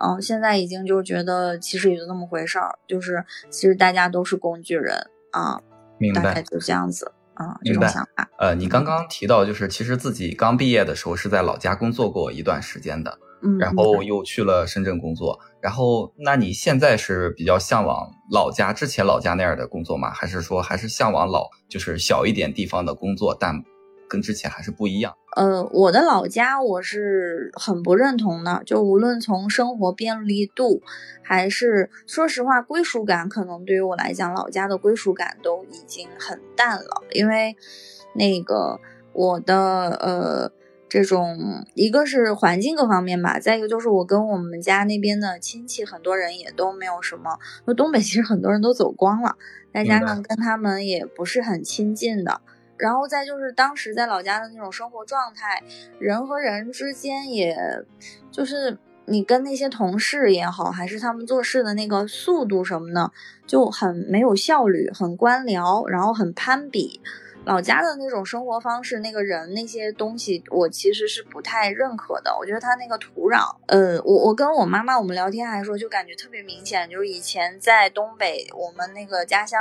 [0.00, 4.96] 嗯，现在已经就觉得其实也就那么回事儿，就是其实大家都是工具人
[5.32, 5.60] 啊，
[5.98, 6.42] 明大概白。
[6.42, 8.30] 就这样子啊，这种想法。
[8.38, 15.38] 呃，你刚刚提到，就是其实自己刚毕业的时候是在老家工作过一段时间的，嗯，然后又去了深圳工作。
[15.60, 20.10] 然后，那你现在是比较向往老家之前老家那样的工作吗？
[20.10, 23.62] 还是说还是向往老就是小一点地方的工作，但
[24.08, 25.14] 跟之前还是不一样？
[25.36, 30.80] 呃，我的老家我是很不认同的，就无论从生活便利度，
[31.22, 37.56] 还是说实话归属感，可能对于我来讲，老家的归属感都已经很淡了，因为
[38.14, 38.80] 那个
[39.12, 40.52] 我的呃
[40.88, 49.36] 这种一个是环境各方面吧，再一个就是我跟我们家那边的亲戚很多人也都没有什么，那东北其实很多人都走光了，
[49.72, 52.40] 再加明白上跟他们也不是很亲近的。
[52.78, 55.62] 然后再就是当时在老家的那种生活状态，
[55.98, 57.56] 人和人之间也，
[58.30, 63.10] 就是你跟那些同事也好，还是他们做事的那个速度什么的，
[63.48, 67.00] 就很没有效率，很官僚，然后很攀比。
[67.44, 72.36] 老家的那种生活方式，那个人那些东西，我其实是不太认可的。
[72.38, 79.58] 我觉得他那个土壤，呃，我我跟我妈妈我们聊天还说，就感觉特别明显，就是以前在东北，我们那个家乡，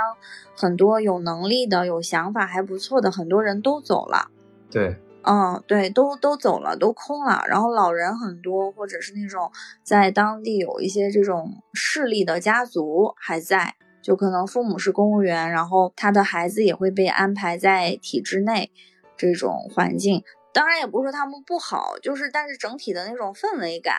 [0.58, 4.30] 很多有能力的、有想法还不错的很多人都走了。
[4.70, 7.46] 对，嗯，对，都都走了，都空了。
[7.48, 9.50] 然后老人很多，或者是那种
[9.82, 18.72] 在当地有一些这种势力的家族还在，就可能父母是公务员，然后他的孩子也会被安排在体制内
[19.18, 20.24] 这种环境。
[20.54, 23.96] 当然也不是说他们不好，就是但是整体的那种氛围感，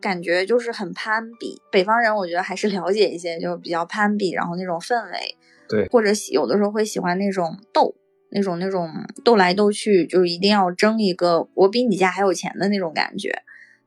[0.00, 1.60] 感觉就是很攀比。
[1.70, 5.36] 北方人我觉得还是了解一些，就比较攀比，然后那种氛围，
[5.68, 7.94] 对或者喜有的时候会喜欢那种斗。
[8.34, 8.90] 那种那种
[9.22, 13.28] 斗来斗去，就是一定要争一个我比你家还有钱的那种感觉。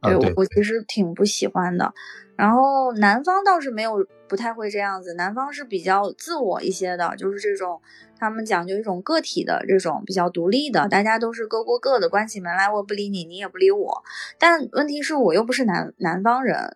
[0.03, 1.91] 对啊对我我其实挺不喜欢的。
[2.35, 7.81] 然后南方倒是没有不太会这样子，南方是比较自我一些的，就是这种
[8.19, 14.03] 他们讲究一种个体的这种比较独立的，大家都是各过各的，关起门来我不理你，你也不理我。
[14.37, 16.75] 但问题是我又不是南南方人，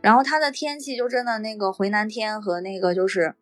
[0.00, 3.34] 然后它的天气就真的那个回南天和那个就是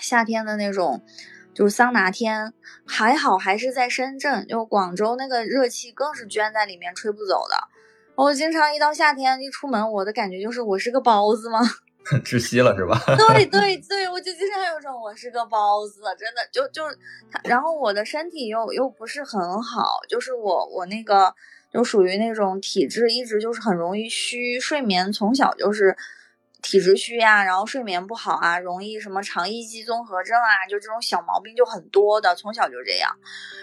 [0.00, 1.02] 夏天的那种。
[1.52, 2.54] 就是桑拿天，
[2.86, 7.68] 还好还是在深圳，就广州那个热气更是卷在里面吹不走的。
[8.20, 11.58] 我经常一到夏天一出门，我的感觉就是我是个包子吗？
[12.22, 13.00] 窒息了是吧？
[13.16, 16.84] 对对对，我就经常有种我是个包子，真的就就
[17.32, 21.34] 他，然后我的身体又又不是很好，就是我我那个
[21.72, 25.96] 就属于那种体质一直就是很容易虚，睡眠从小就是
[26.62, 33.10] 体质虚呀、然后睡眠不好啊，容易什么肠易激综合症啊，就这种小毛病就很多的，从小就这样。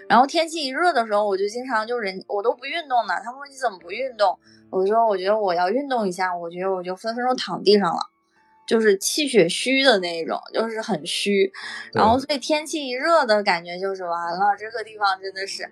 [0.09, 4.37] 然后天气一热的时候，我就经常就人我都不运动呢，他们说你怎么不运动？
[4.69, 8.01] 我说我觉得我要运动一下，我觉得我就分分钟躺地上了。
[8.67, 11.49] 就是气血虚的那种，就是很虚，
[11.93, 15.63] 然后所以天气一热的感觉就是完了，这个地方真的是，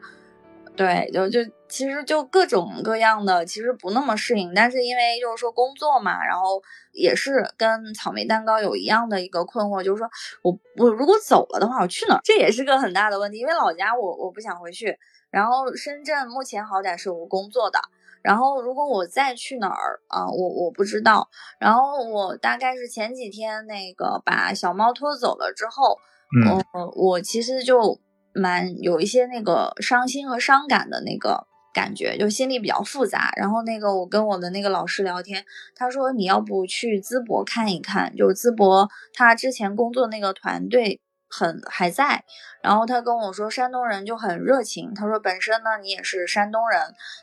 [0.76, 6.62] 对，就就其实就各种各样的，其实不那么适应，但是因为就是说工作嘛，然后
[6.92, 10.10] 也是跟草莓蛋糕有一样的一个困惑，就是说
[10.44, 12.22] 我我如果走了的话，我去哪儿？
[12.26, 14.98] 这也是个很大的问题，因为老家我我不想回去，
[15.32, 17.80] 然后深圳目前好歹是有工作的，
[18.22, 25.98] 然后如果我再去哪儿啊，我我不知道，然后我大概是前几天那个把小猫拖走了之后，
[26.44, 28.00] 嗯我我其实就。
[28.36, 33.32] 蛮有一些那个伤心和伤感的那个感觉，就心里比较复杂。
[33.36, 35.44] 然后那个我跟我的那个老师聊天，
[35.76, 41.02] 他说你要不去淄博看一看，就淄博他之前工作那个团队
[41.36, 42.24] 很还在。
[42.62, 44.94] 然后他跟我说，山东人就很热情。
[44.94, 46.82] 他说本身呢你也是山东人，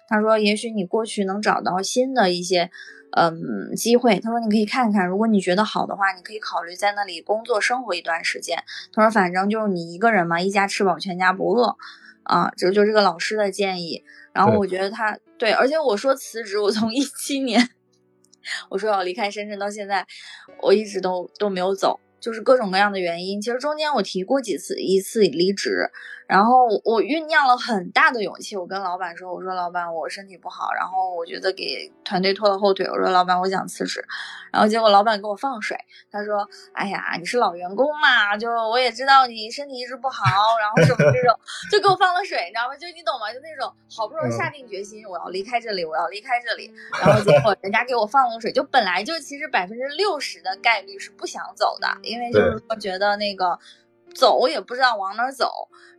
[0.08, 2.70] 他说也许你过去能找到新的一些。
[3.14, 4.18] 嗯，机会。
[4.20, 8.56] 他说你可以看看，如果你觉得好的话，你可以考虑在那里工作生活一段时间。
[8.90, 11.76] 他说反正就是你一个人嘛，一家吃饱全家不饿
[12.22, 14.02] 啊，这就这个老师的建议。
[14.32, 17.68] 然后我觉得他对，而且我说辞职，我从一七年
[18.70, 20.06] 我说要离开深圳到现在，
[20.62, 22.00] 我一直都都没有走。
[22.22, 25.90] 就是各种各样的原因，其实中间我提过几次一次离职，
[26.32, 34.02] 然后我酝酿了很大的勇气，我跟老板说，我说老板我身体不好，然后我觉得给团队拖了后腿，我说老板我想辞职，
[34.50, 35.76] 然后结果老板给我放水，
[36.10, 40.24] 他说，哎呀你是老员工嘛，就我也知道你身体一直不好，
[40.58, 41.38] 然后什么这种，
[41.70, 42.74] 就给我放了水，你知道吗？
[42.76, 43.30] 就你懂吗？
[43.30, 51.86] 就那种好不容易下定决心我要离开这里，我要离开这里，然后结果人家给我放了水，就本来就其实百分之六十的概率是不想走的。
[52.00, 53.58] 因为就是说觉得那个
[54.12, 55.50] 走也不知道往哪儿走，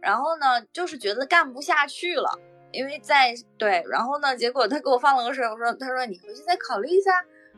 [0.02, 2.30] 然后呢就是觉得干不下去了，
[2.72, 7.12] 因为在对，然后呢结果他给我放了个水，我说他说你回去再考虑一下，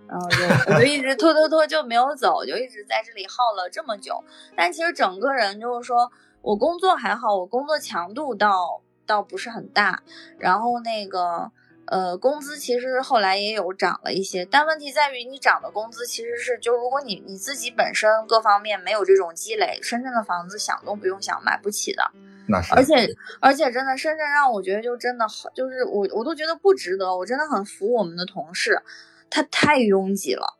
[0.08, 4.24] 然后就我就一直拖拖拖就没有走，就一直在这里耗了这么久。
[4.56, 10.02] 但其实整个人就是说我工作还好，我工作强度倒倒不是很大，
[10.40, 11.52] 然后那个。
[11.88, 22.04] 呃，工资其实后来也有涨了一些，但问题在于你涨的工资其实是，就如果你你自己本身各方面没有这种积累，深圳的房子想都不用想，买不起的。
[22.48, 22.74] 那是。
[22.74, 23.08] 而且
[23.40, 27.16] 而且真的，深圳让我觉得就真的好，就是我我都觉得不值得。
[27.16, 28.82] 我真的很服我们的同事，
[29.30, 30.58] 他太拥挤了。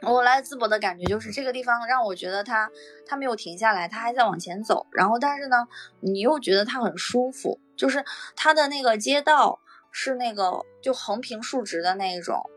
[0.00, 2.70] 我来淄博的感觉就是这个地方让我觉得他
[3.06, 4.86] 他没有停下来，他还在往前走。
[4.92, 5.68] 然后但是呢，
[6.00, 8.02] 你又觉得他很舒服，就是
[8.34, 9.60] 他的那个街道。
[9.96, 12.50] 是那个就横平竖直的那一种，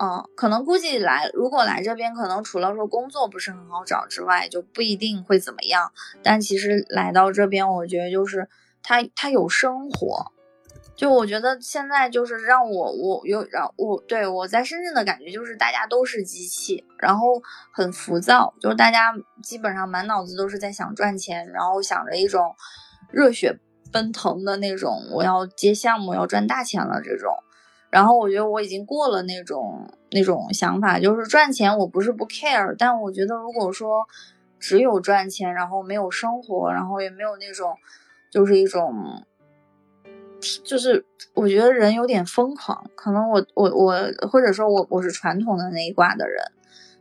[0.00, 5.90] 嗯，可能估计来如果来这边，可能除了说工作不是很好找之外，就不一定会怎么样。
[6.22, 8.48] 但其实来到这边，我觉得就是
[8.80, 10.30] 他他有生活，
[10.94, 22.54] 就我觉得现在就是让我我有让我对我在深圳的感觉就是大家都是机器，然后很浮躁，就是大家基本上满脑子都是在想赚钱，然后想着一种
[23.10, 23.58] 热血。
[23.92, 27.32] 奔腾的那种，我要接项目，要赚大钱了这种。
[27.88, 34.06] 然后我觉得我已经过了那种那种想法，就是赚钱我不是不 care，但我觉得如果说
[34.58, 37.74] 只有赚钱，然后没有生活，然后也没有那种，
[38.30, 39.24] 就是一种，
[40.64, 42.90] 就是我觉得人有点疯狂。
[42.96, 43.94] 可能我我我
[44.28, 46.44] 或者说我我是传统的那一挂的人，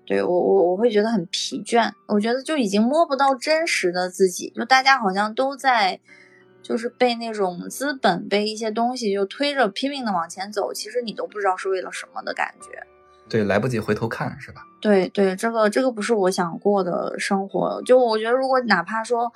[0.05, 1.91] 对我我我会觉得很疲倦。
[2.07, 5.99] 我觉得就已经摸不到真实的自己，就大家好像都在。
[6.67, 12.81] 就是被那种资本被一些东西就推着拼命的往前走，其实你都不知道是为了什么的感觉。
[13.29, 14.63] 对，来不及回头看，是吧？
[14.81, 17.79] 对对，这个这个不是我想过的生活。
[17.83, 19.31] 就我觉得，如果哪怕说，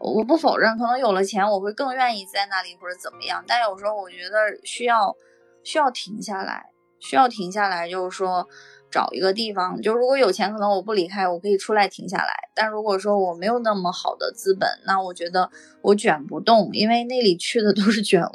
[0.00, 3.44] 我不否认，可能有了钱，我会更愿意在那里或者怎么样。
[3.46, 5.16] 但有时候我觉得需要
[5.62, 8.48] 需要停下来，需要停下来，就是说。
[8.94, 12.32] 找一个地方，就如果有钱，可能我不离开，我可以出来停下来。
[12.54, 15.50] 但如果说我没有那么好的资本，那我觉得
[15.82, 18.30] 我卷不动，因为那里去的都是卷王，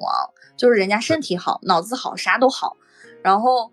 [0.58, 2.76] 就是人家身体好、脑子好、啥都好。
[3.22, 3.72] 然后，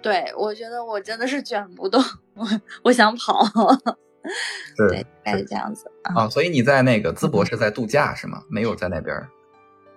[0.00, 2.02] 对我觉得我真的是卷不动，
[2.34, 2.46] 我
[2.84, 3.46] 我想跑。
[4.88, 6.26] 对，大概是这样子啊。
[6.30, 8.42] 所以你在那个淄博是在度假是吗？
[8.48, 9.14] 没有在那边？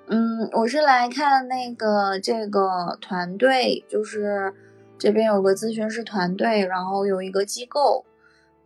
[0.08, 4.54] 嗯，我是来看那个这个团队，就是。
[5.04, 8.06] 这边有个咨询师团队，然后有一个机构，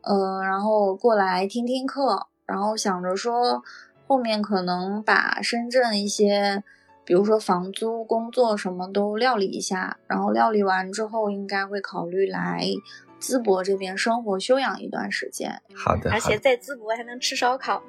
[0.01, 3.63] 呃，然后过来听听课，然后想着说
[4.05, 6.63] 后面可能把深圳一些，
[7.03, 12.67] 比如说房租、工作什么都料理一下，然后料理完之后，应该会考虑来
[13.19, 15.59] 淄博这边生活休养一段时间。
[15.73, 17.81] 好的，而且在淄博还能吃烧烤。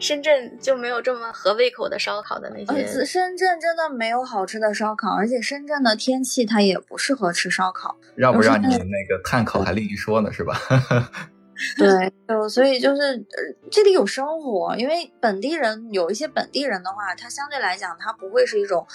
[0.00, 3.04] 深圳就没有这么合胃口的烧烤的那些。
[3.04, 7.96] 深圳真的没有好吃的烧烤，而且深圳的天气它也不适合吃烧烤。
[8.16, 10.58] 让不让你那个碳烤还另一说呢，是吧？
[11.76, 18.86] 对，就所以就是呃这里有生活，因为本地人有一些本地人的话，他相对来讲他不会是一种，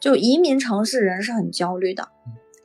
[0.00, 2.08] 就移民城市人是很焦虑的。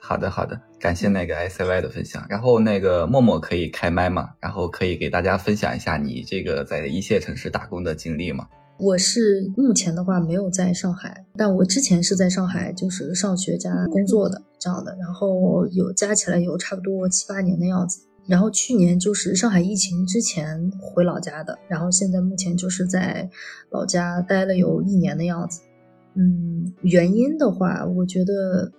[0.06, 2.26] 好的，好的，感谢那个 ICY 的分享。
[2.30, 4.32] 然后那个默默可以开麦吗？
[4.42, 8.46] 然后可以给大家分享一下你这个在一线城市打工的经历吗？
[8.78, 18.02] 我是目前的话没有在上海，但我之前是在上海，就是上学加工作的这样的，然后有加起来有差不多七八年的样子。
[18.28, 23.30] 然后去年就是上海疫情之前回老家的，然后现在目前就是在
[23.70, 25.62] 老家待了有一年的样子。
[26.16, 28.72] 嗯，原因的话，我觉得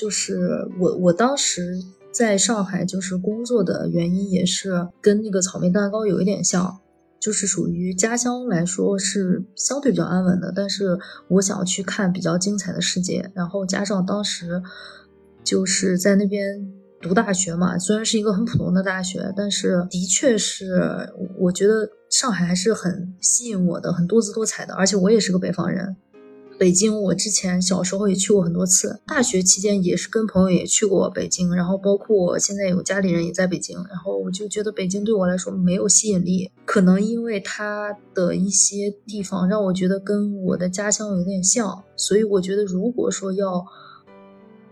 [0.00, 1.74] 就是我我当时
[2.12, 6.78] 在上海就是工作的原因也是跟那个草莓蛋糕有一点像。
[7.20, 10.98] 就是属于家乡来说是相对比较安稳的，但是
[11.28, 14.62] 我想要去看比较精彩的世界，然后加上当时
[15.44, 16.66] 就是在那边
[16.98, 25.94] 读大学嘛，虽然是一个很普通的大学，但是的确是我觉得上海还是很吸引我的，很多姿多彩的，而且我也是个北方人。
[26.60, 43.64] 北京，我之前小时候也去过很多次，大学期间也是跟朋友也去过北京，然后包括我现在有家里人也在北京，然后我就觉得北京对我来说没有吸引力，可能因为它的一些地方让我觉得跟我的家乡有点像，所以我觉得如果说要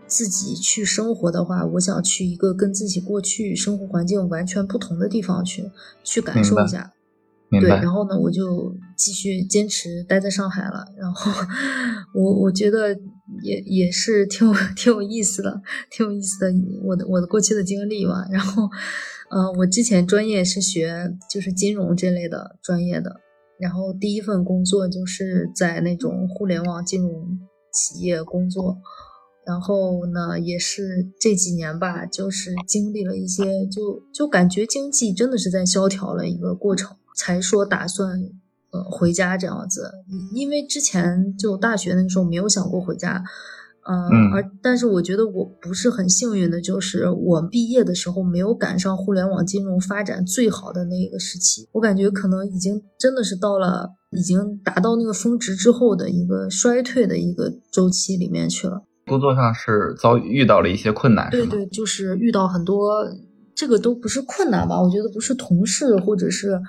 [0.05, 5.71] 自己去生活的话，我想去一个跟自己过去生活环境完全不同的地方去，
[6.03, 6.93] 去感受一下。
[7.49, 10.85] 对，然后呢，我就继续坚持待在上海了。
[10.97, 11.31] 然后
[12.13, 12.93] 我我觉得
[13.41, 16.51] 也也是挺有 挺有意思的，挺有意思的，
[16.83, 18.27] 我的我的过去的经历嘛。
[18.29, 18.63] 然后，
[19.31, 23.15] 嗯，我之前专业是学就是金融这类的专业的，
[23.57, 27.39] 然后第一份工作就是在那种互联网金融
[27.71, 28.77] 企业工作。
[29.45, 36.97] 然后呢，也是这几年吧，就是经历了一些，就就感觉经济真的是在萧条了一个过程。
[37.15, 38.17] 才说打算，
[38.71, 39.91] 呃，回家这样子，
[40.31, 43.23] 因为之前就大学那个时候没有想过回家，
[43.87, 58.83] 嗯，而但是我觉得我不是很幸运的，就是我毕业的时候没有赶上互联网金融发展最好的那个时期，我感觉可能已经真的是到了已经达到那个峰值之后的一个衰退的一个周期里面去了。
[59.07, 63.03] 工作上是遭遇到了一些困难，对对，就是遇到很多，
[63.55, 64.79] 这个都不是困难吧？
[64.79, 66.61] 我觉得不是同事或者是。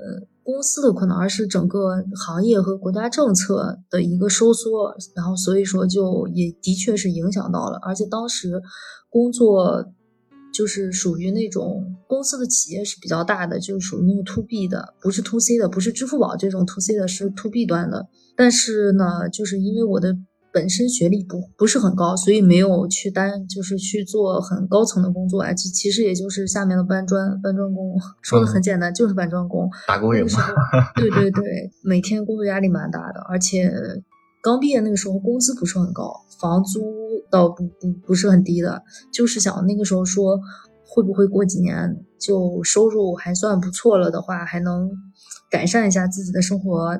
[0.00, 8.62] 呃，公司的困难，而是整个行业和国家政策的一个收缩，然后所以说就也的确是影响到了，而且当时
[9.10, 9.84] 工作
[10.50, 18.08] 就是属于那种公司的企业是比较大的，就是属于那个 to B 的，不是 to C 的，不是支付宝这种 to C 的，是 to B 端的。
[18.34, 20.16] 但是呢，就是因为我的。
[20.58, 25.54] 本身学历不不是很高，所以没有去担，就是去做很高层的工作啊。
[25.54, 29.70] 其其实也就是下面的搬砖搬砖工， 说的很简单，就是搬砖工。
[29.86, 30.40] 打工人嘛。
[30.98, 33.70] 对对对，每天工作压力蛮大的，而且
[34.42, 36.80] 刚毕业那个时候工资不是很高，房租
[37.30, 38.82] 倒不不不是很低的。
[39.12, 40.40] 就是想那个时候说，
[40.84, 44.90] 会不会过几年就收入还算不错了的话，还能
[45.48, 46.98] 改善一下自己的生活。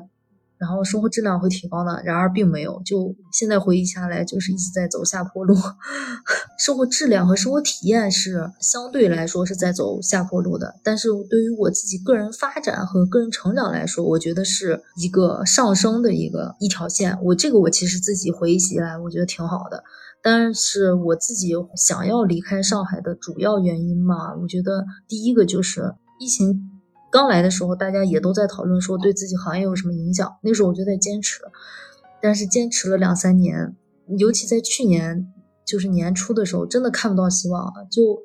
[0.59, 2.81] 然后生活质量会提高呢，然而并没有。
[2.83, 5.55] 就现在回忆下来，就是一直在走下坡路。
[6.59, 17.17] 生活质量和生活体验是相对来说是在走下坡路的，但是对于我自己个人发展和个人成长来说，我觉得是一个上升的一个一条线。
[17.23, 19.81] 我这个我其实自己回忆起来，我觉得挺好的。
[20.21, 26.78] 但是我自己想要离开上海的主要原因嘛，我觉得第一个就是疫情。
[27.11, 30.37] 刚来的时候，大家也都在讨论说对自己行业有什么影响。
[30.43, 31.41] 那时候我就在坚持，
[32.21, 33.75] 但是坚持了两三年，
[34.17, 35.27] 尤其在去年
[35.65, 38.23] 就是年初的时候，真的看不到希望，就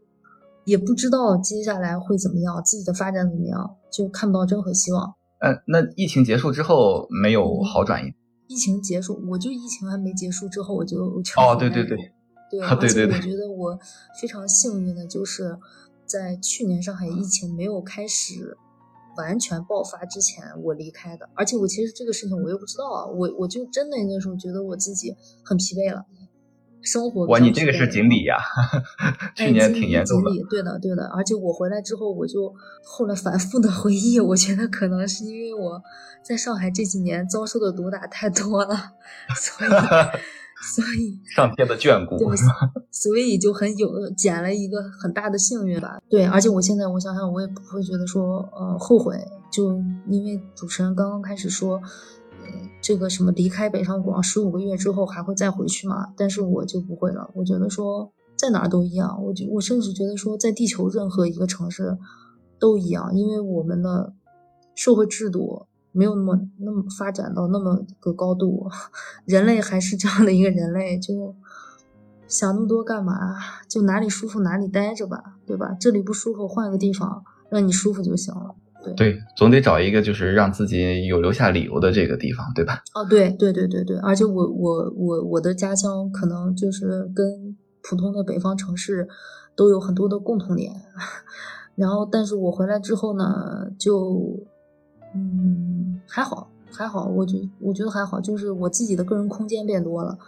[0.64, 5.14] 也不知道接下来会怎么样，自己的发展怎么样，就看不到任何希望。
[5.40, 8.02] 嗯，那疫情结束之后没有好转？
[8.48, 10.98] 疫情结束，我就疫情还没结束之后，我就
[11.36, 11.96] 哦，对对对，
[12.50, 13.78] 对，对对 对，我觉得我
[14.20, 15.58] 非常幸运的就是
[16.04, 18.58] 在去年上海疫情没有开始。
[19.16, 26.04] 完全爆发之前，我离开的，而且我其实这个事情我又不知道啊，我我就真的那时候觉得我自己很疲惫了，
[26.82, 27.26] 生活。
[27.26, 28.36] 哇，你这个是锦鲤呀，
[29.36, 30.30] 去年挺严重的。
[30.50, 32.54] 对的，对的，而且我回来之后，我就
[32.84, 35.82] 后来反复的回忆，我觉得可能是因为我
[36.22, 38.92] 在上海这几年遭受的毒打太多了，
[39.36, 39.70] 所以。
[40.66, 42.36] 所以上天的眷顾，对，
[42.90, 46.00] 所以就很有捡了一个很大的幸运吧。
[46.08, 49.18] 对，而且我现在我想想，我也不会觉得说呃后悔，
[49.50, 52.46] 就因为主持人刚刚开始说，呃
[52.80, 56.08] 这个什么离开北上广十五个月之后还会再回去嘛？
[56.16, 61.96] 但是我就不会了，我觉得说在哪儿都一样，我就我甚至觉得说在地球任何一个城市。
[62.56, 64.14] 都一样，因为我们的
[64.74, 68.68] 社会制度没有那么那么发展到那么个高度，
[69.24, 71.34] 人类还是这样的一个人类，就
[72.26, 73.36] 想那么多干嘛？
[73.68, 75.76] 就哪里舒服哪里待着吧，对吧？
[75.78, 78.54] 这里不舒服，换个地方让你舒服就行了。
[78.82, 82.82] 对对，总得找一个就是让自己有留下理由的这个地方，对吧？
[82.94, 89.08] 哦，对对对对对，而且我我我我的家乡可能就是跟普通的北方城市
[89.54, 90.74] 都有很多的共同点，
[91.76, 94.44] 然后但是我回来之后呢，就
[95.14, 100.18] 嗯还好还好，我觉我觉得还好，就是我自己的个人空间变多了，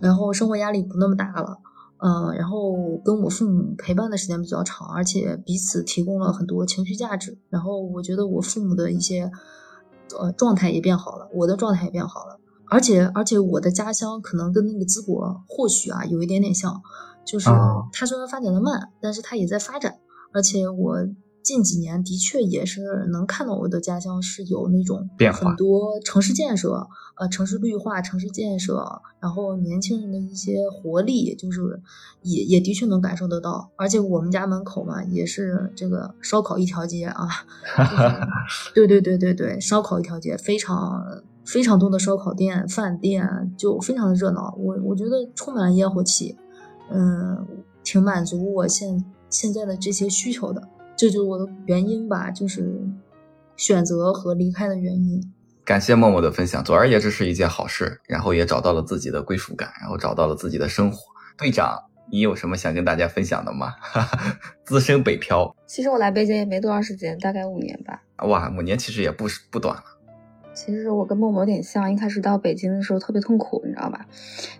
[0.00, 1.58] 然后生活压力不那么大了。
[1.98, 7.38] 嗯，然后跟我父母陪伴的时间比较长，而且彼此提供了很多情绪价值。
[7.50, 9.30] 然后我觉得我父母的一些
[10.18, 12.40] 呃状态也变好了，我的状态也变好了。
[12.68, 16.82] 而且而且我的家乡可能跟那个淄博或许啊有一点点像，
[17.24, 17.48] 就是
[17.92, 19.98] 它虽然发展的慢，但是它也在发展。
[20.32, 21.06] 而且我。
[21.42, 26.86] 近几年的确也是能看到我的家乡是有那种变化很多城市建设，
[27.16, 31.82] 呃，城市绿化、城市建设，然后年轻人的一些活力，就是
[32.22, 33.70] 也也的确能感受得到。
[33.76, 37.28] 而且我们家门口嘛，也是这个烧烤一条街啊，
[38.72, 44.54] 对对对对对，烧烤一条街，非常非常多的烧烤店、饭店，就非常的热闹。
[44.58, 46.36] 我我觉得充满了烟火气，
[46.90, 47.44] 嗯，
[47.82, 50.68] 挺满足我现现在的这些需求的。
[51.02, 52.80] 这就是我的原因吧，就是
[53.56, 55.20] 选择和离开的原因。
[55.64, 60.98] 感谢默默的分享，总而言之是一件好事，然后也找到了自己的归属感，然后找到了自己的生活。
[61.36, 61.76] 队长，
[62.08, 63.74] 你有什么想跟大家分享的吗？
[64.62, 68.00] 资深北漂，其实我来北京也没多长时间，大概五年吧。
[68.18, 69.82] 哇，五年其实也不是不短了。
[70.54, 74.06] 其实我跟默默有点像，一开始到北京的时候特别痛苦，你知道吧？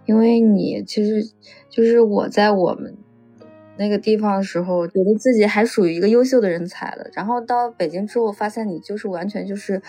[0.06, 1.22] 因为你其实
[1.70, 2.96] 就是我在我们。
[3.82, 7.04] 那个地方的时候，觉得自己还属于一个优秀的人才了。
[7.12, 9.82] 然后到北京之后，发现你就是完全就是，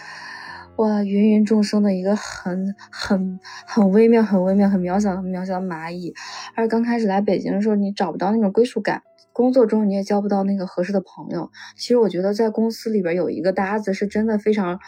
[0.78, 6.12] 哇，芸芸众生的一个很很很微妙、很微妙、很渺小、很渺小的蚂蚁。
[6.56, 11.52] 而刚开始来北京的时候，你找不到那种归属感，工作中你也交不到那个合适的朋友。
[11.78, 14.80] 其实我觉得在公司里边有一个搭子是真的非常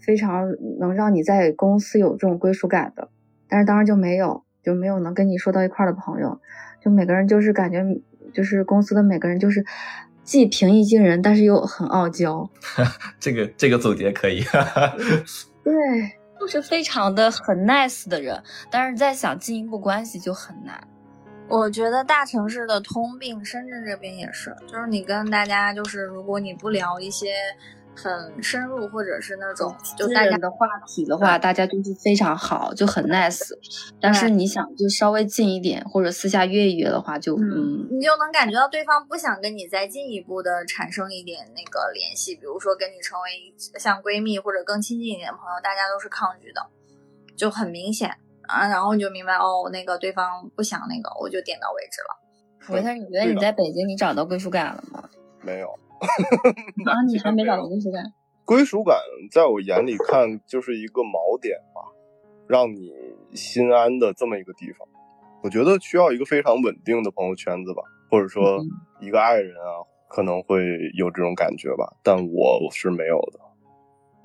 [0.00, 0.48] 非常
[0.80, 3.10] 能让你在公司有这种归属感的，
[3.48, 6.40] 但是当时就没有，就没有能跟你说到一块的朋友。
[6.82, 7.82] 就每个人就是感觉，
[8.34, 9.64] 就是公司的每个人就是
[10.22, 12.50] 既平易近人，但是又很傲娇。
[13.20, 14.44] 这个这个总结可以。
[15.64, 15.72] 对，
[16.38, 20.78] 就是非常的很 nice 的人，但是再想进一步关系就很难。
[21.48, 27.34] 我觉得大城市的通病，深圳这边也是，就是你跟大家就是，如果你不聊一些。
[27.96, 33.40] 很深入，或者是那种就大家的话题的话，大家就是非常好，就很 nice。
[34.00, 46.60] 但是你想就稍微近一点，或者私下约一约的话，就嗯，你就能感觉到对方不想跟你再进一步的产生一点那个联系，比如说跟你成为像闺蜜或者更亲近一点的朋友，大家都是抗拒的，
[47.36, 48.10] 就很明显
[48.48, 48.68] 啊。
[48.68, 52.74] 然后你就明白哦，那个对方不想那个，我就点到为止了。
[52.74, 55.08] 维特，你觉得你在北京你找到归属感了吗？
[55.42, 55.68] 没有。
[56.86, 58.04] 啊，你还没找到归属感？
[58.44, 58.96] 归属感
[59.30, 61.80] 在我眼里看就是一个锚点吧，
[62.46, 62.92] 让你
[63.32, 64.86] 心安的这么一个地方。
[65.42, 68.58] 我觉得需要一个非常稳定的朋友圈子吧，或者说
[69.00, 70.62] 一个爱人啊，可能会
[70.96, 73.40] 有这种感觉吧，但我是没有的。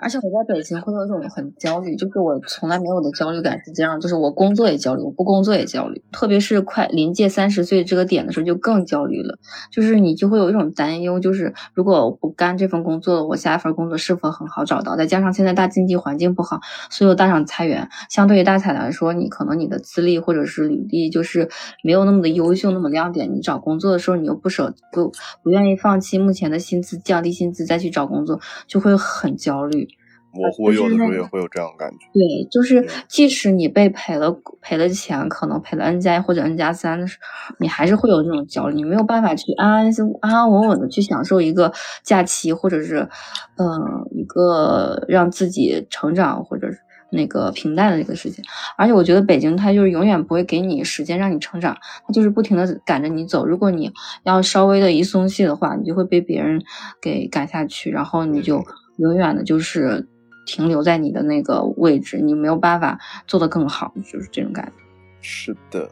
[0.00, 9.38] 而且我在北京会有一种很焦虑，就是我从来没有的焦虑感是这样，就是我工作也焦虑，我不工作也焦虑，特别是快临界三十岁这个点的时候就更焦虑了。
[9.70, 14.96] 就是你就会有一种担忧，就是如果我不干这份工作，我下一份工作是否很好找到？
[14.96, 21.48] 再加上现在大经济环境不好，所有大厂裁员，相对于大厂来说，你可能你的资历或者是履历就是
[21.84, 23.30] 没有那么的优秀，那么亮点。
[23.32, 29.89] 你找工作的时候，你又不舍不不愿意放弃目前的薪资，降低薪资再去找工作，就会很焦虑。
[30.32, 31.96] 我我有的时候也会有这样感觉。
[32.12, 41.72] 对，就是即使你被赔了赔了钱，可能赔了 N 加一或者 N 加三的时候，你还是会有这种焦虑，你没有办法去安安心安安稳稳的去享受一个
[42.04, 43.08] 假期，或者是
[43.56, 46.78] 嗯一个让自己成长或者是
[47.10, 48.44] 那个平淡的一个事情。
[48.78, 51.76] 而且我觉得北京它就是永远不会给你时间让你成长，
[52.06, 53.44] 它就是不停的赶着你走。
[53.44, 53.90] 如果你
[54.22, 56.62] 要稍微的一松懈的话，你就会被别人
[57.02, 58.62] 给赶下去，然后你就
[58.98, 60.06] 永远的就是。
[60.50, 64.82] 停留在你的那个位置，你没有办法做得更好，就是这种感觉。
[65.20, 65.88] 是的，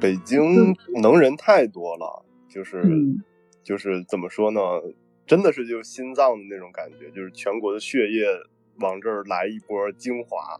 [0.00, 2.82] 北京能人太多了，就是
[3.62, 4.60] 就是怎么说呢？
[5.26, 8.24] 真的是就是心脏的那种感觉，就是全国的血液
[8.80, 10.58] 往这儿来一波精华，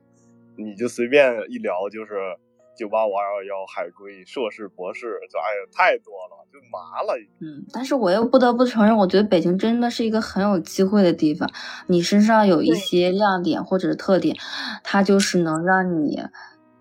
[0.57, 2.37] 你就随便一聊，就是
[2.77, 5.01] 九八五二幺幺海归硕士博士，
[5.31, 7.19] 就哎呀太多了，就麻了。
[7.41, 11.51] 嗯，但是我又不得不承认，我觉得北京真的是一个很有机会的地方。
[11.87, 14.37] 你身上有一些亮点或者是特点，
[14.83, 16.23] 它就是能让你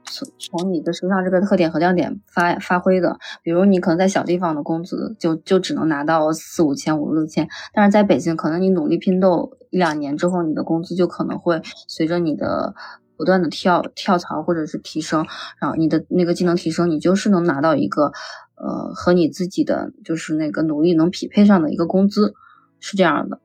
[0.05, 3.19] 从从你的身上这个特点和亮点发发挥的。
[3.43, 12.73] 比如你可能在小地方的工资就就只能拿到四五千、五六千，但是在北京，可能你努力拼斗一两年之后，你的工资就可能会随着你的。
[13.21, 15.27] 不断的跳跳槽或者是提升，
[15.59, 18.11] 然后你的那个技能提升，你就是能拿到一个，
[18.55, 22.33] 呃，和你自己的就是那个努力能匹配上的一个工资，
[22.79, 23.39] 是这样的。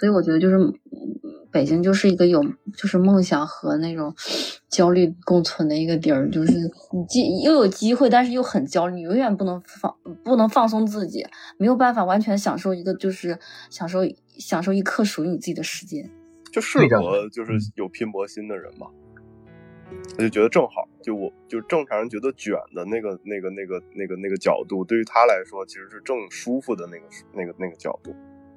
[0.00, 0.56] 所以我觉得就是
[1.50, 2.42] 北京就是一个有
[2.74, 4.14] 就是梦想和那种
[4.70, 9.94] 焦虑共存的一个地儿，就是你既又有机会，但是又很焦虑，你永远不能放
[10.24, 11.26] 不能放松自己，
[11.58, 13.38] 没有办法完全享受一个就是
[13.68, 13.98] 享受
[14.38, 16.10] 享受一刻属于你自己的时间。
[16.50, 16.86] 就适合
[17.32, 18.86] 就是有拼搏心的人嘛，
[20.18, 28.14] 我就觉得正好，就我就正常人觉得卷的那个那个那个那个那个角度，对于他来说其实是正舒服的那个那个那个角度。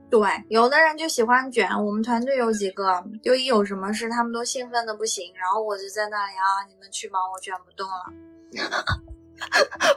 [0.10, 8.14] 对，有的人就喜欢卷，我们团队有几个，就一有什么事，他们都兴奋的不行，然后我就在那里啊，你们去忙，我卷不动了。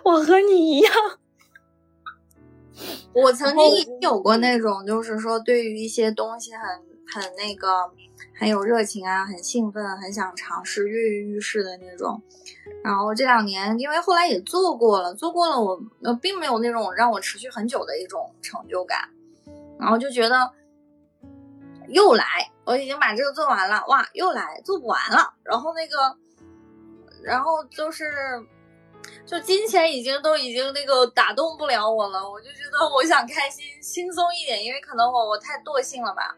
[0.05, 0.93] 我和你一样，
[3.12, 6.89] 我曾经也有过那种，就是说对于一些东西很。
[7.11, 7.91] 很那个，
[8.39, 12.22] 很有热情啊，很兴奋，很想尝试，跃跃欲试的那种。
[12.84, 15.80] 然后这两年，因为后来也做过了，做过了，我
[16.22, 19.09] 并没有那种让我持续很久的一种成就感。
[19.80, 20.53] 然后就觉得
[21.89, 22.24] 又来，
[22.64, 25.34] 我已经把这个做完了，哇，又来做不完了。
[25.43, 26.16] 然后那个，
[27.24, 28.05] 然后就是，
[29.26, 32.30] 就金钱已经都已经那个打动不了我了。
[32.30, 36.36] 我就觉得我想开心轻松一点，因为可能我我太惰性了吧。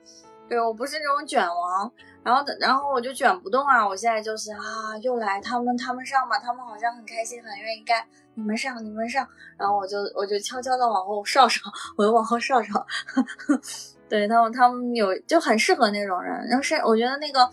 [0.51, 1.93] 对我不是那种卷王，
[2.25, 3.87] 然后然后我就卷不动啊！
[3.87, 9.25] 我现在就是啊，又来他们他们上吧，他们好像很开心，很愿意干，你们上你们上，
[9.57, 11.61] 然后我就我就悄悄的往后稍稍，
[11.97, 12.85] 我就往后稍稍，
[14.11, 17.49] 对他们他们有就很适合那种人，然后是我觉得那个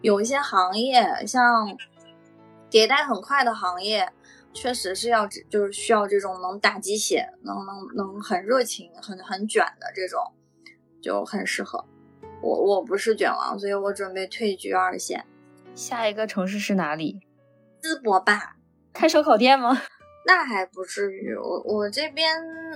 [0.00, 1.68] 有一些行业像
[2.68, 4.12] 迭代很快的行业，
[4.52, 10.20] 确实是要就是需要这种能打鸡血，能能能很热情很很卷的这种，
[11.00, 11.84] 就很适合。
[12.42, 15.24] 我我不是卷王，所以我准备退居二线。
[15.74, 17.20] 下一个城市是哪里？
[17.82, 18.56] 淄博吧。
[18.92, 19.80] 开烧烤店吗？
[20.26, 21.34] 那还不至于。
[21.34, 22.30] 我我这边，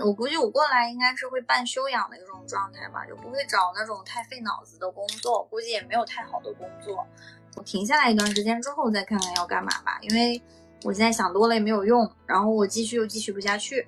[0.05, 7.07] 我估计我过来应该是会半休养的一种状态吧，就不会找那种太费脑子的工作，估计也没有太好的工作。
[7.57, 10.41] 我停下来一段时间之后再看看要干嘛吧，因为
[10.85, 13.87] 我现在想多了也没有用，然后我继续又继续不下去。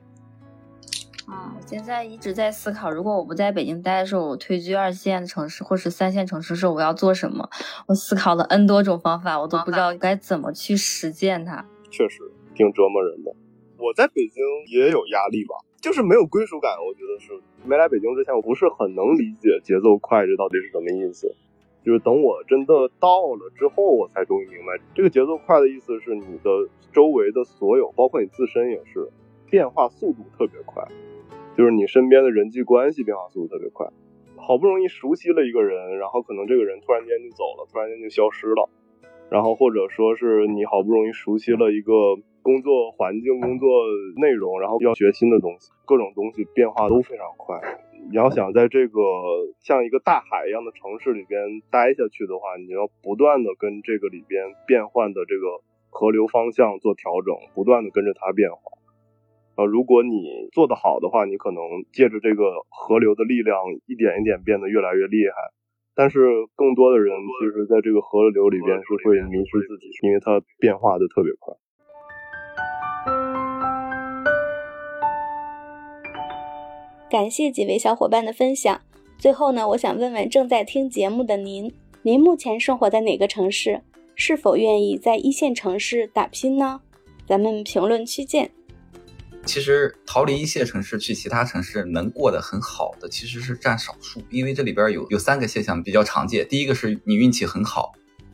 [1.28, 7.48] 嗯，我现在一直在思考，如果我不在北京待的时候，我退居二线城市或是三线城市时候，我要做什么？
[7.88, 11.66] 我思考了 N 多种方法，我都不知道该怎么去实践它。
[11.90, 12.20] 确实
[12.54, 13.34] 挺折磨人的。
[13.78, 16.70] 我在北京也有压力吧，就是没有归属感。
[16.78, 21.34] 我觉得是没来北京之前，我不是很能理解节奏快这到底是什么意思。
[21.84, 26.50] 就是等我真的到了之后，我才终于明白，这个节奏快的意思是你的
[26.92, 29.08] 周围的所有，包括你自身也是，
[29.50, 30.86] 变化速度特别快。
[31.56, 33.88] 就是你身边的人际关系变化速度特别快，
[34.36, 38.68] 好不容易熟悉了一个人，然后可能这个人突然间就走了，突然间就消失了，
[39.30, 41.92] 然后或者说是你好不容易熟悉了一个
[42.42, 43.68] 工作环境、工作
[44.16, 47.58] 内容，然后要学新的东西，各种东西变化都非常快。
[48.08, 49.00] 你要想在这个
[49.58, 51.40] 像一个大海一样的城市里边
[51.72, 58.75] 待下去的话，你要不断的跟这个里边变换的这个河流方向做调整，不断的跟着它变化。
[59.56, 65.34] 呃，如果你做得好的话，你可能借着这个河流的力量，一点一点变得越来越厉害。
[65.94, 66.20] 但是
[66.54, 71.54] 更多的人其实在这个河流里边是会迷失自己，因为它变化的特别快。
[77.08, 78.78] 感谢几位小伙伴的分享。
[79.16, 83.80] 最后呢，我想问问正在听节目的您，您目前生活在哪个城市？
[84.16, 86.82] 是否愿意在一线城市打拼呢？
[87.26, 88.50] 咱们评论区见。
[89.46, 94.20] 其实逃离一线城市去其他城市能过得很好的，其实是占少数。
[94.28, 96.46] 因为这里边有有三个现象比较常见。
[96.48, 97.92] 第一个是你运气很好，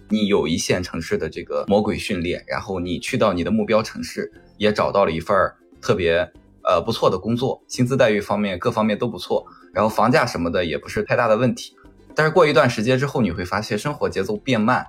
[0.09, 5.37] 你有一线城市的这个魔鬼训练，然后你去到你的目标城市，也找到了一份
[5.81, 6.19] 特别
[6.65, 11.77] 呃不错的工作，薪资待遇方面各方面都不错，然后房价什么的也不是太大的问题。
[12.15, 14.87] 但是过一段时间之后，你会发现生活节奏变慢，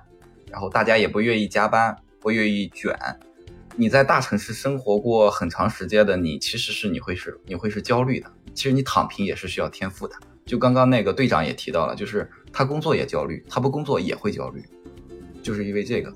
[0.50, 2.96] 然后大家也不愿意加班，不愿意卷。
[3.76, 8.30] 你在大城市生活过很长时间的你，其实是你会是你会是焦虑的。
[8.54, 10.14] 其实你躺平也是需要天赋的。
[10.46, 14.62] 就刚刚那个队长也提到了，就是他工作也焦虑，他不工作也会焦虑，
[15.42, 16.14] 就是因为这个。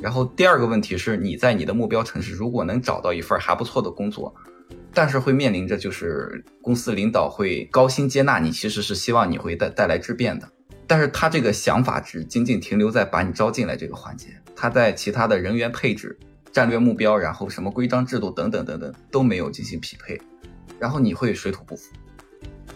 [0.00, 4.34] 然后第二个问题是，你在你的目标城市如果能找到一份还不错的工作，
[4.94, 10.48] 但是会面临着就是公司领导会高薪接纳你，其实是希望你会带带来质变的。
[10.86, 16.18] 但是他这个想法只仅仅停留在把你招进来这个环节，他在其他的人员配置、
[16.52, 20.20] 战略目标，然后什么规章制度等等等等都没有进行匹配，
[20.78, 21.92] 然后你会水土不服。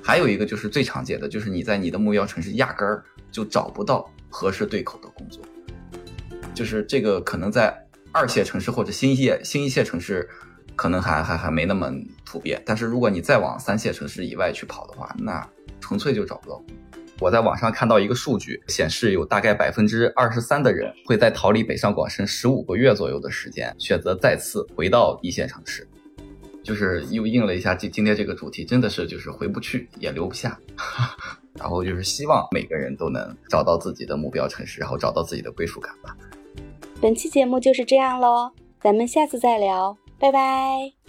[0.02, 5.42] 还有一个就是最常见的，就是你在你的目标城市压根儿就找不到合适对口的工作。
[6.54, 7.74] 就是这个可能在
[8.12, 10.28] 二线城市或者新一线新一线城市，
[10.76, 11.90] 可能还还还没那么
[12.24, 12.60] 普遍。
[12.66, 15.48] 但是如果你再往三线城市以外去跑的话，那
[15.80, 16.62] 纯粹就找不到。
[17.22, 25.86] 我在网上看到一个数据，显示有大概百分之二十三的人会在逃离北上广深十五个月左右的时间，选择再次回到一线城市。
[26.64, 30.58] 就是又应了一下今今天这个主题，真的是就是回不去也留不下。
[31.54, 36.16] 然后就是希望每个人都能找到自己的目标城市，然后找到自己的归属感吧。
[37.00, 38.50] 本期节目就是这样喽，
[38.80, 41.01] 咱们下次再聊，拜拜。